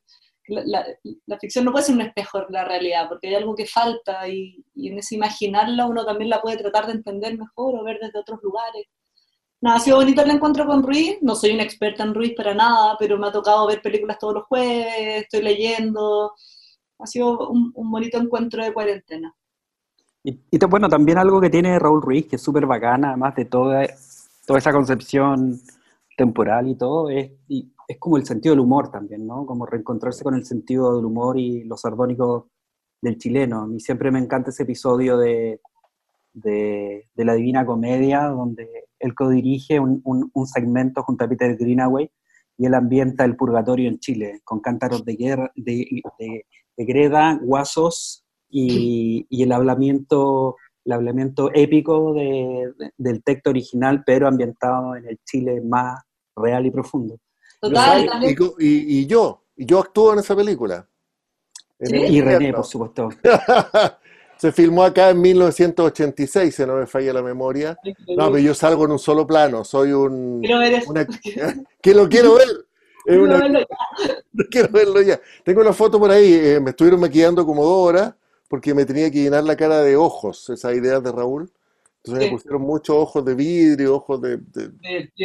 la, 0.48 0.84
la, 1.26 1.38
ficción 1.38 1.64
no 1.64 1.72
puede 1.72 1.84
ser 1.84 1.94
un 1.94 2.00
espejo 2.00 2.40
de 2.40 2.46
la 2.50 2.64
realidad, 2.64 3.08
porque 3.08 3.28
hay 3.28 3.34
algo 3.34 3.54
que 3.54 3.66
falta 3.66 4.26
y, 4.28 4.64
y, 4.74 4.88
en 4.88 4.98
ese 4.98 5.14
imaginarla 5.16 5.86
uno 5.86 6.04
también 6.04 6.30
la 6.30 6.40
puede 6.40 6.56
tratar 6.56 6.86
de 6.86 6.92
entender 6.92 7.36
mejor 7.38 7.76
o 7.76 7.84
ver 7.84 7.98
desde 8.00 8.18
otros 8.18 8.40
lugares. 8.42 8.86
Nada, 9.60 9.76
ha 9.76 9.80
sido 9.80 9.96
bonito 9.96 10.22
el 10.22 10.30
encuentro 10.30 10.66
con 10.66 10.82
Ruiz, 10.82 11.18
no 11.20 11.34
soy 11.34 11.50
una 11.52 11.64
experta 11.64 12.02
en 12.02 12.14
Ruiz 12.14 12.34
para 12.34 12.54
nada, 12.54 12.96
pero 12.98 13.18
me 13.18 13.26
ha 13.28 13.32
tocado 13.32 13.66
ver 13.66 13.82
películas 13.82 14.18
todos 14.18 14.34
los 14.34 14.44
jueves, 14.44 15.22
estoy 15.22 15.42
leyendo, 15.42 16.32
ha 16.98 17.06
sido 17.06 17.48
un, 17.50 17.70
un 17.74 17.90
bonito 17.90 18.18
encuentro 18.18 18.64
de 18.64 18.72
cuarentena. 18.72 19.34
Y, 20.22 20.38
bueno, 20.66 20.88
también 20.88 21.18
algo 21.18 21.40
que 21.40 21.50
tiene 21.50 21.78
Raúl 21.78 22.02
Ruiz, 22.02 22.26
que 22.26 22.36
es 22.36 22.42
súper 22.42 22.66
bacana, 22.66 23.08
además 23.08 23.34
de 23.36 23.46
toda, 23.46 23.86
toda 24.46 24.58
esa 24.58 24.72
concepción 24.72 25.58
temporal 26.16 26.68
y 26.68 26.74
todo, 26.74 27.08
es, 27.08 27.30
es 27.48 27.98
como 27.98 28.18
el 28.18 28.26
sentido 28.26 28.54
del 28.54 28.60
humor 28.60 28.90
también, 28.90 29.26
¿no? 29.26 29.46
Como 29.46 29.64
reencontrarse 29.64 30.22
con 30.22 30.34
el 30.34 30.44
sentido 30.44 30.96
del 30.96 31.06
humor 31.06 31.38
y 31.38 31.64
lo 31.64 31.76
sardónico 31.76 32.50
del 33.00 33.16
chileno. 33.18 33.72
Y 33.72 33.80
siempre 33.80 34.10
me 34.10 34.18
encanta 34.18 34.50
ese 34.50 34.64
episodio 34.64 35.16
de, 35.16 35.60
de, 36.32 37.06
La 37.16 37.34
Divina 37.34 37.64
Comedia, 37.66 38.24
donde 38.24 38.68
él 38.98 39.14
codirige 39.14 39.80
un, 39.80 40.02
un, 40.04 40.46
segmento 40.46 41.02
junto 41.02 41.24
a 41.24 41.28
Peter 41.28 41.56
Greenaway 41.56 42.10
y 42.58 42.66
él 42.66 42.74
ambienta 42.74 43.24
el 43.24 43.36
purgatorio 43.36 43.88
en 43.88 43.98
Chile, 43.98 44.40
con 44.44 44.60
cántaros 44.60 45.04
de, 45.04 45.16
guerra, 45.16 45.50
de, 45.56 46.44
greda, 46.76 47.38
guasos 47.42 48.24
y, 48.50 49.26
y, 49.28 49.42
el 49.42 49.52
hablamiento 49.52 50.56
el 50.84 50.92
hablamiento 50.92 51.50
épico 51.54 52.14
del 52.14 53.22
texto 53.22 53.50
original, 53.50 54.02
pero 54.04 54.26
ambientado 54.26 54.96
en 54.96 55.06
el 55.06 55.18
Chile 55.24 55.60
más 55.60 56.00
real 56.36 56.66
y 56.66 56.70
profundo. 56.70 57.18
Total, 57.60 58.08
y, 58.58 59.00
y, 59.00 59.06
yo, 59.06 59.44
y 59.56 59.66
yo 59.66 59.78
actúo 59.80 60.14
en 60.14 60.20
esa 60.20 60.34
película. 60.34 60.86
y 61.78 62.20
René, 62.20 62.52
por 62.52 62.64
supuesto. 62.64 63.10
Se 64.38 64.52
filmó 64.52 64.84
acá 64.84 65.10
en 65.10 65.20
1986, 65.20 66.54
si 66.54 66.64
no 66.64 66.76
me 66.76 66.86
falla 66.86 67.12
la 67.12 67.22
memoria. 67.22 67.78
No, 68.16 68.30
pero 68.30 68.38
yo 68.38 68.54
salgo 68.54 68.86
en 68.86 68.92
un 68.92 68.98
solo 68.98 69.26
plano, 69.26 69.64
soy 69.64 69.92
un... 69.92 70.40
Quiero 70.40 70.60
ver 70.60 70.82
que 71.82 71.94
lo 71.94 72.08
quiero 72.08 72.36
ver. 72.36 72.48
quiero, 73.04 73.28
verlo 73.28 73.60
ya. 73.60 73.66
quiero 74.50 74.68
verlo 74.70 75.02
ya. 75.02 75.20
Tengo 75.44 75.60
una 75.60 75.74
foto 75.74 75.98
por 75.98 76.10
ahí, 76.10 76.32
eh, 76.32 76.58
me 76.58 76.70
estuvieron 76.70 77.00
maquillando 77.00 77.44
como 77.44 77.62
dos 77.62 77.88
horas 77.90 78.14
porque 78.50 78.74
me 78.74 78.84
tenía 78.84 79.08
que 79.12 79.22
llenar 79.22 79.44
la 79.44 79.54
cara 79.54 79.80
de 79.80 79.94
ojos, 79.94 80.50
esa 80.50 80.74
idea 80.74 80.98
de 80.98 81.12
Raúl. 81.12 81.48
Entonces 82.02 82.24
me 82.24 82.36
pusieron 82.36 82.62
muchos 82.62 82.96
ojos 82.96 83.24
de 83.24 83.36
vidrio, 83.36 83.94
ojos 83.94 84.20
de, 84.20 84.38
de, 84.38 84.72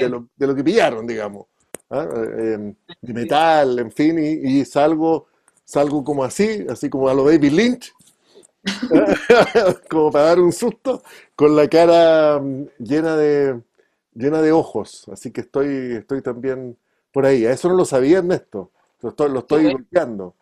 lo, 0.08 0.28
de 0.36 0.48
lo, 0.48 0.54
que 0.54 0.64
pillaron, 0.64 1.08
digamos. 1.08 1.48
¿ah? 1.90 2.08
Eh, 2.14 2.76
de 3.02 3.14
metal, 3.14 3.80
en 3.80 3.92
fin, 3.92 4.20
y, 4.20 4.64
salgo, 4.64 5.26
salgo 5.64 6.04
como 6.04 6.24
así, 6.24 6.68
así 6.70 6.88
como 6.88 7.10
a 7.10 7.16
lo 7.16 7.26
David 7.26 7.52
Lynch, 7.52 7.94
como 9.90 10.12
para 10.12 10.26
dar 10.26 10.40
un 10.40 10.52
susto, 10.52 11.02
con 11.36 11.56
la 11.56 11.68
cara 11.68 12.40
mm, 12.40 12.68
llena 12.78 13.18
de, 13.18 13.60
llena 14.14 14.44
de 14.44 14.52
ojos. 14.52 15.08
Así 15.12 15.32
que 15.32 15.42
estoy, 15.42 15.96
estoy 15.96 16.22
también 16.22 16.78
por 17.12 17.26
ahí. 17.26 17.48
A 17.48 17.54
eso 17.54 17.70
no 17.70 17.76
lo 17.76 17.86
sabía 17.86 18.20
Ernesto, 18.20 18.70
lo 19.02 19.10
estoy, 19.10 19.32
lo 19.32 19.40
estoy 19.40 19.72
golpeando. 19.72 20.36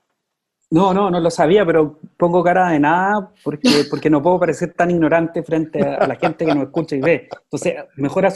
No, 0.73 0.91
no, 0.91 1.11
no 1.11 1.19
lo 1.19 1.29
sabía, 1.29 1.63
pero 1.63 1.99
pongo 2.17 2.43
cara 2.43 2.69
de 2.69 2.79
nada 2.79 3.31
porque, 3.43 3.69
porque 3.91 4.09
no 4.09 4.23
puedo 4.23 4.39
parecer 4.39 4.73
tan 4.73 4.89
ignorante 4.89 5.43
frente 5.43 5.83
a 5.83 6.07
la 6.07 6.15
gente 6.15 6.47
que 6.47 6.55
nos 6.55 6.63
escucha 6.63 6.95
y 6.95 6.99
ve. 6.99 7.29
Entonces, 7.43 7.75
mejor 7.95 8.27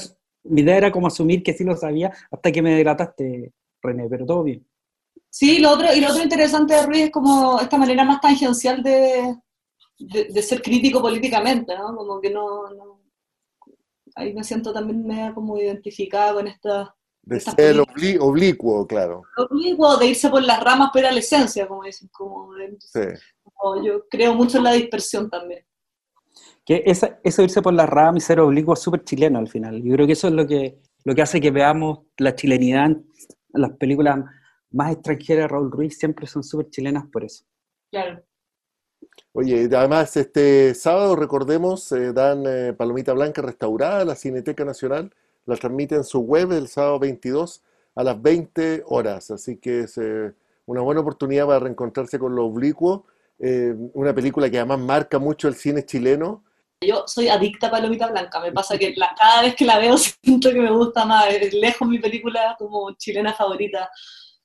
mi 0.43 0.61
idea 0.61 0.77
era 0.77 0.91
como 0.91 1.07
asumir 1.07 1.41
que 1.41 1.53
sí 1.53 1.63
lo 1.63 1.75
sabía 1.75 2.13
hasta 2.29 2.51
que 2.51 2.61
me 2.61 2.75
delataste, 2.75 3.53
René, 3.81 4.07
pero 4.07 4.27
todo 4.27 4.43
bien. 4.43 4.63
Sí, 5.31 5.57
lo 5.57 5.71
otro, 5.71 5.91
y 5.91 5.99
lo 5.99 6.09
otro 6.09 6.21
interesante 6.21 6.75
de 6.75 6.85
Ruiz 6.85 7.03
es 7.05 7.11
como 7.11 7.59
esta 7.59 7.77
manera 7.77 8.03
más 8.05 8.21
tangencial 8.21 8.83
de, 8.83 9.35
de, 9.97 10.41
ser 10.43 10.61
crítico 10.61 11.01
políticamente, 11.01 11.75
¿no? 11.75 11.95
Como 11.95 12.21
que 12.21 12.29
no, 12.29 12.69
no, 12.69 13.01
Ahí 14.13 14.33
me 14.33 14.43
siento 14.43 14.71
también 14.71 15.05
media 15.05 15.33
como 15.33 15.57
identificada 15.57 16.35
con 16.35 16.47
esta 16.47 16.95
de 17.27 17.39
ser 17.41 17.77
oblicuo, 18.19 18.87
claro. 18.87 19.23
Oblicuo, 19.35 19.97
de 19.97 20.07
irse 20.07 20.29
por 20.29 20.41
las 20.41 20.63
ramas, 20.63 20.91
pero 20.93 21.09
a 21.09 21.11
la 21.11 21.19
esencia, 21.19 21.67
como 21.67 21.83
dicen. 21.83 22.07
Como, 22.11 22.53
sí. 22.79 23.01
yo 23.83 24.07
creo 24.09 24.33
mucho 24.33 24.59
en 24.59 24.63
la 24.63 24.71
dispersión 24.71 25.29
también. 25.29 25.65
Que 26.65 26.83
esa, 26.85 27.19
eso 27.23 27.43
irse 27.43 27.61
por 27.61 27.73
las 27.73 27.89
ramas 27.89 28.23
y 28.23 28.25
ser 28.25 28.39
oblicuo 28.39 28.73
es 28.73 28.79
súper 28.79 29.03
chileno 29.03 29.39
al 29.39 29.49
final. 29.49 29.83
Yo 29.83 29.93
creo 29.93 30.07
que 30.07 30.13
eso 30.13 30.29
es 30.29 30.33
lo 30.33 30.47
que, 30.47 30.79
lo 31.03 31.13
que 31.13 31.21
hace 31.21 31.41
que 31.41 31.51
veamos 31.51 31.99
la 32.17 32.33
chilenidad 32.33 32.85
en 32.85 33.05
las 33.53 33.71
películas 33.71 34.19
más 34.71 34.93
extranjeras 34.93 35.43
de 35.43 35.47
Raúl 35.49 35.71
Ruiz, 35.71 35.97
siempre 35.97 36.27
son 36.27 36.43
súper 36.43 36.69
chilenas 36.69 37.05
por 37.11 37.25
eso. 37.25 37.43
Claro. 37.91 38.23
Oye, 39.33 39.69
además 39.73 40.15
este 40.15 40.73
sábado, 40.73 41.15
recordemos, 41.15 41.91
eh, 41.91 42.13
dan 42.13 42.43
eh, 42.47 42.73
Palomita 42.73 43.13
Blanca 43.13 43.41
restaurada, 43.41 44.05
la 44.05 44.15
Cineteca 44.15 44.63
Nacional 44.63 45.13
la 45.47 45.55
transmite 45.55 45.95
en 45.95 46.03
su 46.03 46.19
web 46.19 46.51
el 46.51 46.67
sábado 46.67 46.99
22 46.99 47.63
a 47.95 48.03
las 48.03 48.21
20 48.21 48.83
horas. 48.85 49.31
Así 49.31 49.57
que 49.57 49.81
es 49.81 49.97
eh, 49.97 50.33
una 50.65 50.81
buena 50.81 51.01
oportunidad 51.01 51.47
para 51.47 51.59
reencontrarse 51.59 52.19
con 52.19 52.35
lo 52.35 52.45
oblicuo. 52.45 53.05
Eh, 53.39 53.73
una 53.93 54.13
película 54.13 54.49
que 54.49 54.57
además 54.57 54.79
marca 54.79 55.19
mucho 55.19 55.47
el 55.47 55.55
cine 55.55 55.85
chileno. 55.85 56.43
Yo 56.85 57.05
soy 57.07 57.29
adicta 57.29 57.67
a 57.67 57.71
Palomita 57.71 58.07
Blanca. 58.07 58.39
Me 58.41 58.51
pasa 58.51 58.77
que 58.77 58.93
cada 58.93 59.41
vez 59.41 59.55
que 59.55 59.65
la 59.65 59.79
veo 59.79 59.97
siento 60.23 60.51
que 60.51 60.61
me 60.61 60.71
gusta 60.71 61.05
más. 61.05 61.33
Es 61.33 61.53
lejos 61.53 61.87
mi 61.87 61.99
película 61.99 62.55
como 62.59 62.91
chilena 62.97 63.33
favorita. 63.33 63.89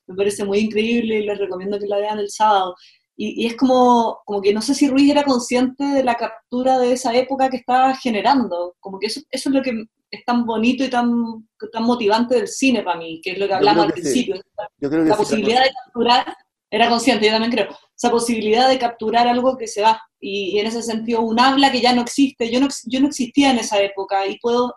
Me 0.07 0.15
parece 0.15 0.45
muy 0.45 0.59
increíble 0.59 1.19
y 1.19 1.25
les 1.25 1.37
recomiendo 1.37 1.77
que 1.77 1.87
la 1.87 1.97
vean 1.97 2.19
el 2.19 2.29
sábado. 2.29 2.75
Y, 3.15 3.45
es 3.45 3.55
como, 3.55 4.21
como 4.25 4.41
que 4.41 4.53
no 4.53 4.61
sé 4.61 4.73
si 4.73 4.89
Ruiz 4.89 5.11
era 5.11 5.23
consciente 5.23 5.83
de 5.83 6.03
la 6.03 6.15
captura 6.15 6.79
de 6.79 6.93
esa 6.93 7.13
época 7.13 7.49
que 7.49 7.57
estaba 7.57 7.93
generando. 7.95 8.75
Como 8.79 8.99
que 8.99 9.07
eso, 9.07 9.21
eso 9.29 9.49
es 9.49 9.55
lo 9.55 9.61
que 9.61 9.85
es 10.13 10.23
tan 10.25 10.45
bonito 10.45 10.83
y 10.83 10.89
tan, 10.91 11.47
tan 11.71 11.83
motivante 11.83 12.35
del 12.35 12.47
cine 12.47 12.83
para 12.83 12.99
mí, 12.99 13.19
que 13.21 13.31
es 13.31 13.39
lo 13.39 13.47
que 13.47 13.53
hablamos 13.55 13.85
al 13.85 13.93
principio. 13.93 14.35
la 14.79 15.17
posibilidad 15.17 15.63
de 15.63 15.71
capturar, 15.71 16.37
era 16.69 16.87
consciente, 16.87 17.25
yo 17.25 17.31
también 17.31 17.51
creo, 17.51 17.75
esa 17.95 18.11
posibilidad 18.11 18.69
de 18.69 18.77
capturar 18.77 19.27
algo 19.27 19.57
que 19.57 19.67
se 19.67 19.81
va. 19.81 19.99
Y, 20.19 20.59
en 20.59 20.67
ese 20.67 20.83
sentido, 20.83 21.21
un 21.21 21.39
habla 21.39 21.71
que 21.71 21.81
ya 21.81 21.95
no 21.95 22.03
existe. 22.03 22.51
Yo 22.51 22.59
no, 22.59 22.67
yo 22.85 22.99
no 22.99 23.07
existía 23.07 23.49
en 23.49 23.57
esa 23.57 23.81
época 23.81 24.27
y 24.27 24.37
puedo 24.37 24.75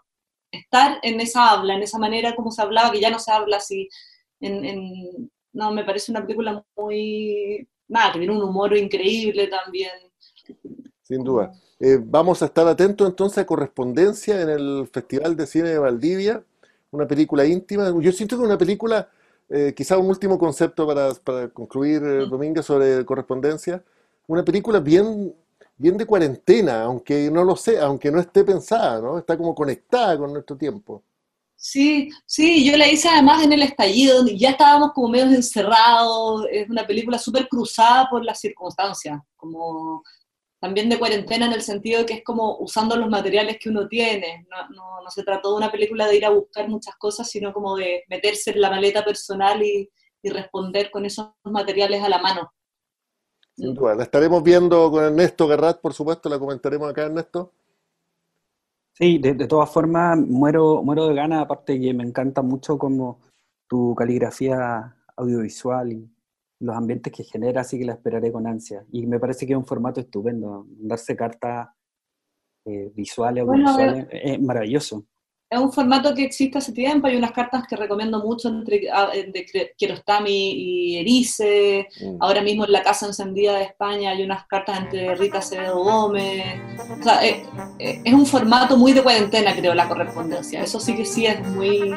estar 0.50 0.98
en 1.02 1.20
esa 1.20 1.50
habla, 1.50 1.74
en 1.74 1.82
esa 1.82 1.98
manera 1.98 2.34
como 2.34 2.50
se 2.50 2.62
hablaba, 2.62 2.90
que 2.90 3.00
ya 3.00 3.10
no 3.10 3.18
se 3.18 3.30
habla 3.30 3.58
así. 3.58 3.90
En, 4.40 5.30
no, 5.52 5.70
me 5.70 5.84
parece 5.84 6.12
una 6.12 6.22
película 6.22 6.64
muy... 6.76 7.68
Nada, 7.88 8.12
que 8.12 8.20
tiene 8.20 8.34
un 8.34 8.42
humor 8.42 8.74
increíble 8.74 9.48
también. 9.48 9.92
Sin 11.02 11.22
duda. 11.22 11.52
Eh, 11.78 11.98
vamos 12.02 12.42
a 12.42 12.46
estar 12.46 12.66
atentos 12.66 13.06
entonces 13.06 13.38
a 13.38 13.46
correspondencia 13.46 14.40
en 14.40 14.48
el 14.48 14.88
Festival 14.90 15.36
de 15.36 15.46
Cine 15.46 15.68
de 15.70 15.78
Valdivia, 15.78 16.42
una 16.90 17.06
película 17.06 17.44
íntima. 17.44 17.92
Yo 18.00 18.12
siento 18.12 18.38
que 18.38 18.44
una 18.44 18.56
película, 18.56 19.10
eh, 19.50 19.74
quizá 19.76 19.98
un 19.98 20.08
último 20.08 20.38
concepto 20.38 20.86
para, 20.86 21.12
para 21.14 21.48
concluir, 21.48 22.02
eh, 22.02 22.26
Domingo, 22.26 22.62
sobre 22.62 23.04
correspondencia, 23.04 23.82
una 24.26 24.42
película 24.42 24.80
bien, 24.80 25.34
bien 25.76 25.98
de 25.98 26.06
cuarentena, 26.06 26.84
aunque 26.84 27.30
no 27.30 27.44
lo 27.44 27.56
sé, 27.56 27.78
aunque 27.78 28.10
no 28.10 28.20
esté 28.20 28.42
pensada, 28.42 29.00
¿no? 29.00 29.18
Está 29.18 29.36
como 29.36 29.54
conectada 29.54 30.16
con 30.16 30.32
nuestro 30.32 30.56
tiempo. 30.56 31.02
Sí, 31.58 32.10
sí, 32.26 32.70
yo 32.70 32.76
la 32.76 32.88
hice 32.88 33.08
además 33.08 33.42
en 33.42 33.52
el 33.52 33.62
estallido, 33.62 34.18
donde 34.18 34.36
ya 34.36 34.50
estábamos 34.50 34.92
como 34.92 35.08
medio 35.08 35.26
encerrados, 35.26 36.46
es 36.50 36.68
una 36.68 36.86
película 36.86 37.18
súper 37.18 37.48
cruzada 37.48 38.08
por 38.10 38.24
las 38.24 38.40
circunstancias, 38.40 39.20
como 39.36 40.02
también 40.58 40.88
de 40.88 40.98
cuarentena 40.98 41.46
en 41.46 41.52
el 41.52 41.62
sentido 41.62 42.00
de 42.00 42.06
que 42.06 42.14
es 42.14 42.24
como 42.24 42.58
usando 42.58 42.96
los 42.96 43.08
materiales 43.08 43.58
que 43.60 43.68
uno 43.68 43.86
tiene. 43.88 44.46
No, 44.50 45.02
no, 45.02 45.10
se 45.10 45.22
trató 45.22 45.50
de 45.50 45.58
una 45.58 45.70
película 45.70 46.06
de 46.06 46.16
ir 46.16 46.24
a 46.24 46.30
buscar 46.30 46.68
muchas 46.68 46.96
cosas, 46.96 47.28
sino 47.28 47.52
como 47.52 47.76
de 47.76 48.04
meterse 48.08 48.50
en 48.50 48.60
la 48.60 48.70
maleta 48.70 49.04
personal 49.04 49.62
y, 49.62 49.90
responder 50.28 50.90
con 50.90 51.04
esos 51.04 51.28
materiales 51.44 52.02
a 52.02 52.08
la 52.08 52.18
mano. 52.18 52.52
Sin 53.54 53.74
duda. 53.74 53.94
La 53.94 54.02
estaremos 54.02 54.42
viendo 54.42 54.90
con 54.90 55.04
Ernesto 55.04 55.46
Garrat, 55.46 55.80
por 55.80 55.94
supuesto, 55.94 56.28
la 56.28 56.36
comentaremos 56.36 56.90
acá, 56.90 57.04
Ernesto. 57.04 57.52
Sí, 58.92 59.18
de, 59.18 59.34
de 59.34 59.46
todas 59.46 59.70
formas, 59.70 60.18
muero, 60.18 60.82
muero 60.82 61.06
de 61.06 61.14
ganas, 61.14 61.42
aparte 61.42 61.80
que 61.80 61.94
me 61.94 62.02
encanta 62.02 62.42
mucho 62.42 62.76
como 62.76 63.20
tu 63.68 63.94
caligrafía 63.94 64.96
audiovisual 65.16 65.92
y 65.92 66.10
los 66.60 66.76
ambientes 66.76 67.12
que 67.12 67.24
genera, 67.24 67.60
así 67.60 67.78
que 67.78 67.84
la 67.84 67.92
esperaré 67.92 68.32
con 68.32 68.46
ansia. 68.46 68.84
Y 68.92 69.06
me 69.06 69.20
parece 69.20 69.46
que 69.46 69.52
es 69.52 69.58
un 69.58 69.66
formato 69.66 70.00
estupendo, 70.00 70.66
darse 70.68 71.16
cartas 71.16 71.68
eh, 72.64 72.90
visuales 72.94 73.44
o 73.46 73.52
visuales, 73.52 74.06
es 74.10 74.40
maravilloso. 74.40 75.04
Es 75.48 75.60
un 75.60 75.72
formato 75.72 76.12
que 76.12 76.24
existe 76.24 76.58
hace 76.58 76.72
tiempo, 76.72 77.06
hay 77.06 77.14
unas 77.14 77.30
cartas 77.30 77.68
que 77.68 77.76
recomiendo 77.76 78.18
mucho 78.18 78.48
entre 78.48 78.80
de 78.80 79.72
Kiarostami 79.76 80.50
y 80.50 80.96
Erice, 80.96 81.86
mm. 82.00 82.16
ahora 82.18 82.42
mismo 82.42 82.64
en 82.64 82.72
la 82.72 82.82
Casa 82.82 83.06
Encendida 83.06 83.56
de 83.56 83.62
España 83.62 84.10
hay 84.10 84.24
unas 84.24 84.44
cartas 84.48 84.80
entre 84.80 85.14
Rita 85.14 85.38
Acevedo 85.38 85.78
Gómez, 85.84 86.60
o 86.98 87.00
sea, 87.00 87.24
es, 87.24 87.46
es 87.78 88.12
un 88.12 88.26
formato 88.26 88.76
muy 88.76 88.92
de 88.92 89.04
cuarentena 89.04 89.54
creo 89.54 89.72
la 89.72 89.86
correspondencia, 89.86 90.62
eso 90.62 90.80
sí 90.80 90.96
que 90.96 91.04
sí 91.04 91.26
es 91.26 91.40
muy 91.50 91.94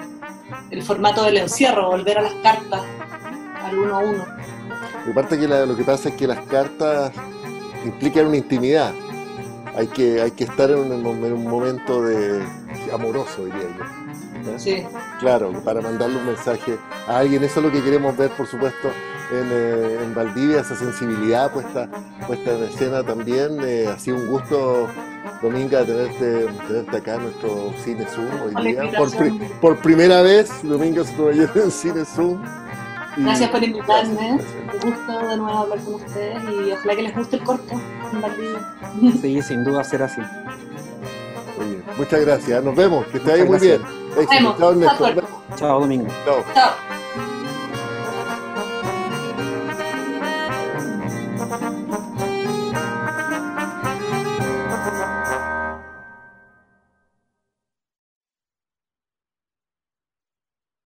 el 0.69 0.84
formato 0.84 1.23
del 1.23 1.38
encierro, 1.38 1.89
volver 1.89 2.19
a 2.19 2.21
las 2.21 2.34
cartas 2.36 2.84
al 3.70 3.80
uno 3.80 3.95
a 3.95 3.99
uno. 3.99 4.26
Aparte 5.09 5.39
que 5.39 5.47
lo 5.47 5.76
que 5.76 5.84
pasa 5.84 6.09
es 6.09 6.15
que 6.15 6.28
las 6.28 6.39
cartas 6.45 7.11
implican 7.86 8.28
una 8.28 8.38
intimidad. 8.38 8.93
Hay 9.76 9.88
que, 9.88 10.22
hay 10.22 10.32
que 10.32 10.43
estar 10.43 10.70
en 10.72 10.91
un, 10.91 11.43
momento 11.43 12.03
de 12.03 12.43
amoroso, 12.93 13.45
diría 13.45 13.61
yo. 13.78 14.59
Sí. 14.59 14.84
Claro, 15.20 15.51
para 15.63 15.82
mandarle 15.82 16.17
un 16.17 16.26
mensaje 16.26 16.78
a 17.07 17.20
alguien. 17.20 17.43
Eso 17.43 17.59
es 17.59 17.65
lo 17.65 17.72
que 17.72 17.84
queremos 17.84 18.15
ver, 18.17 18.30
por 18.32 18.47
supuesto, 18.47 18.89
en, 19.32 19.47
eh, 19.51 20.13
Valdivia, 20.15 20.61
esa 20.61 20.76
sensibilidad 20.76 21.51
puesta, 21.51 21.88
puesta 22.26 22.55
en 22.55 22.63
escena 22.63 23.03
también. 23.03 23.57
Eh, 23.63 23.88
ha 23.88 23.99
sido 23.99 24.17
un 24.17 24.28
gusto, 24.28 24.88
Dominga, 25.41 25.86
tenerte, 25.86 26.47
tenerte 26.67 26.97
acá 26.97 27.15
en 27.15 27.24
nuestro 27.24 27.74
Cine 27.84 28.05
Zoom 28.05 28.30
hoy 28.41 28.63
día. 28.63 28.91
Por, 28.97 29.09
por, 29.61 29.78
primera 29.82 30.22
vez, 30.22 30.49
Dominga 30.63 31.03
se 31.03 31.61
en 31.63 31.72
Cine 31.72 32.05
Zoom. 32.05 32.41
Gracias 33.18 33.49
por 33.49 33.64
invitarme. 33.64 34.32
Un 34.32 34.39
gusto 34.80 35.28
de 35.28 35.38
nuevo 35.38 35.57
hablar 35.60 35.80
con 35.80 35.95
ustedes 35.95 36.43
y 36.43 36.72
ojalá 36.72 36.95
que 36.95 37.01
les 37.01 37.16
guste 37.16 37.36
el 37.38 37.43
corto 37.43 37.82
Sí, 39.22 39.41
sin 39.41 39.64
duda 39.64 39.84
será 39.84 40.05
así. 40.05 40.22
Muchas 41.97 42.22
gracias. 42.22 42.64
Nos 42.64 42.76
vemos. 42.76 43.05
Que 43.07 43.18
esté 43.18 43.34
ahí 43.34 43.43
muy 43.43 43.60
bien. 43.60 43.82
Nos 44.16 44.30
vemos. 44.30 44.57
Chao, 45.57 45.80
Domingo. 45.82 46.07
Chao. 46.26 46.43
Chao. 46.53 46.88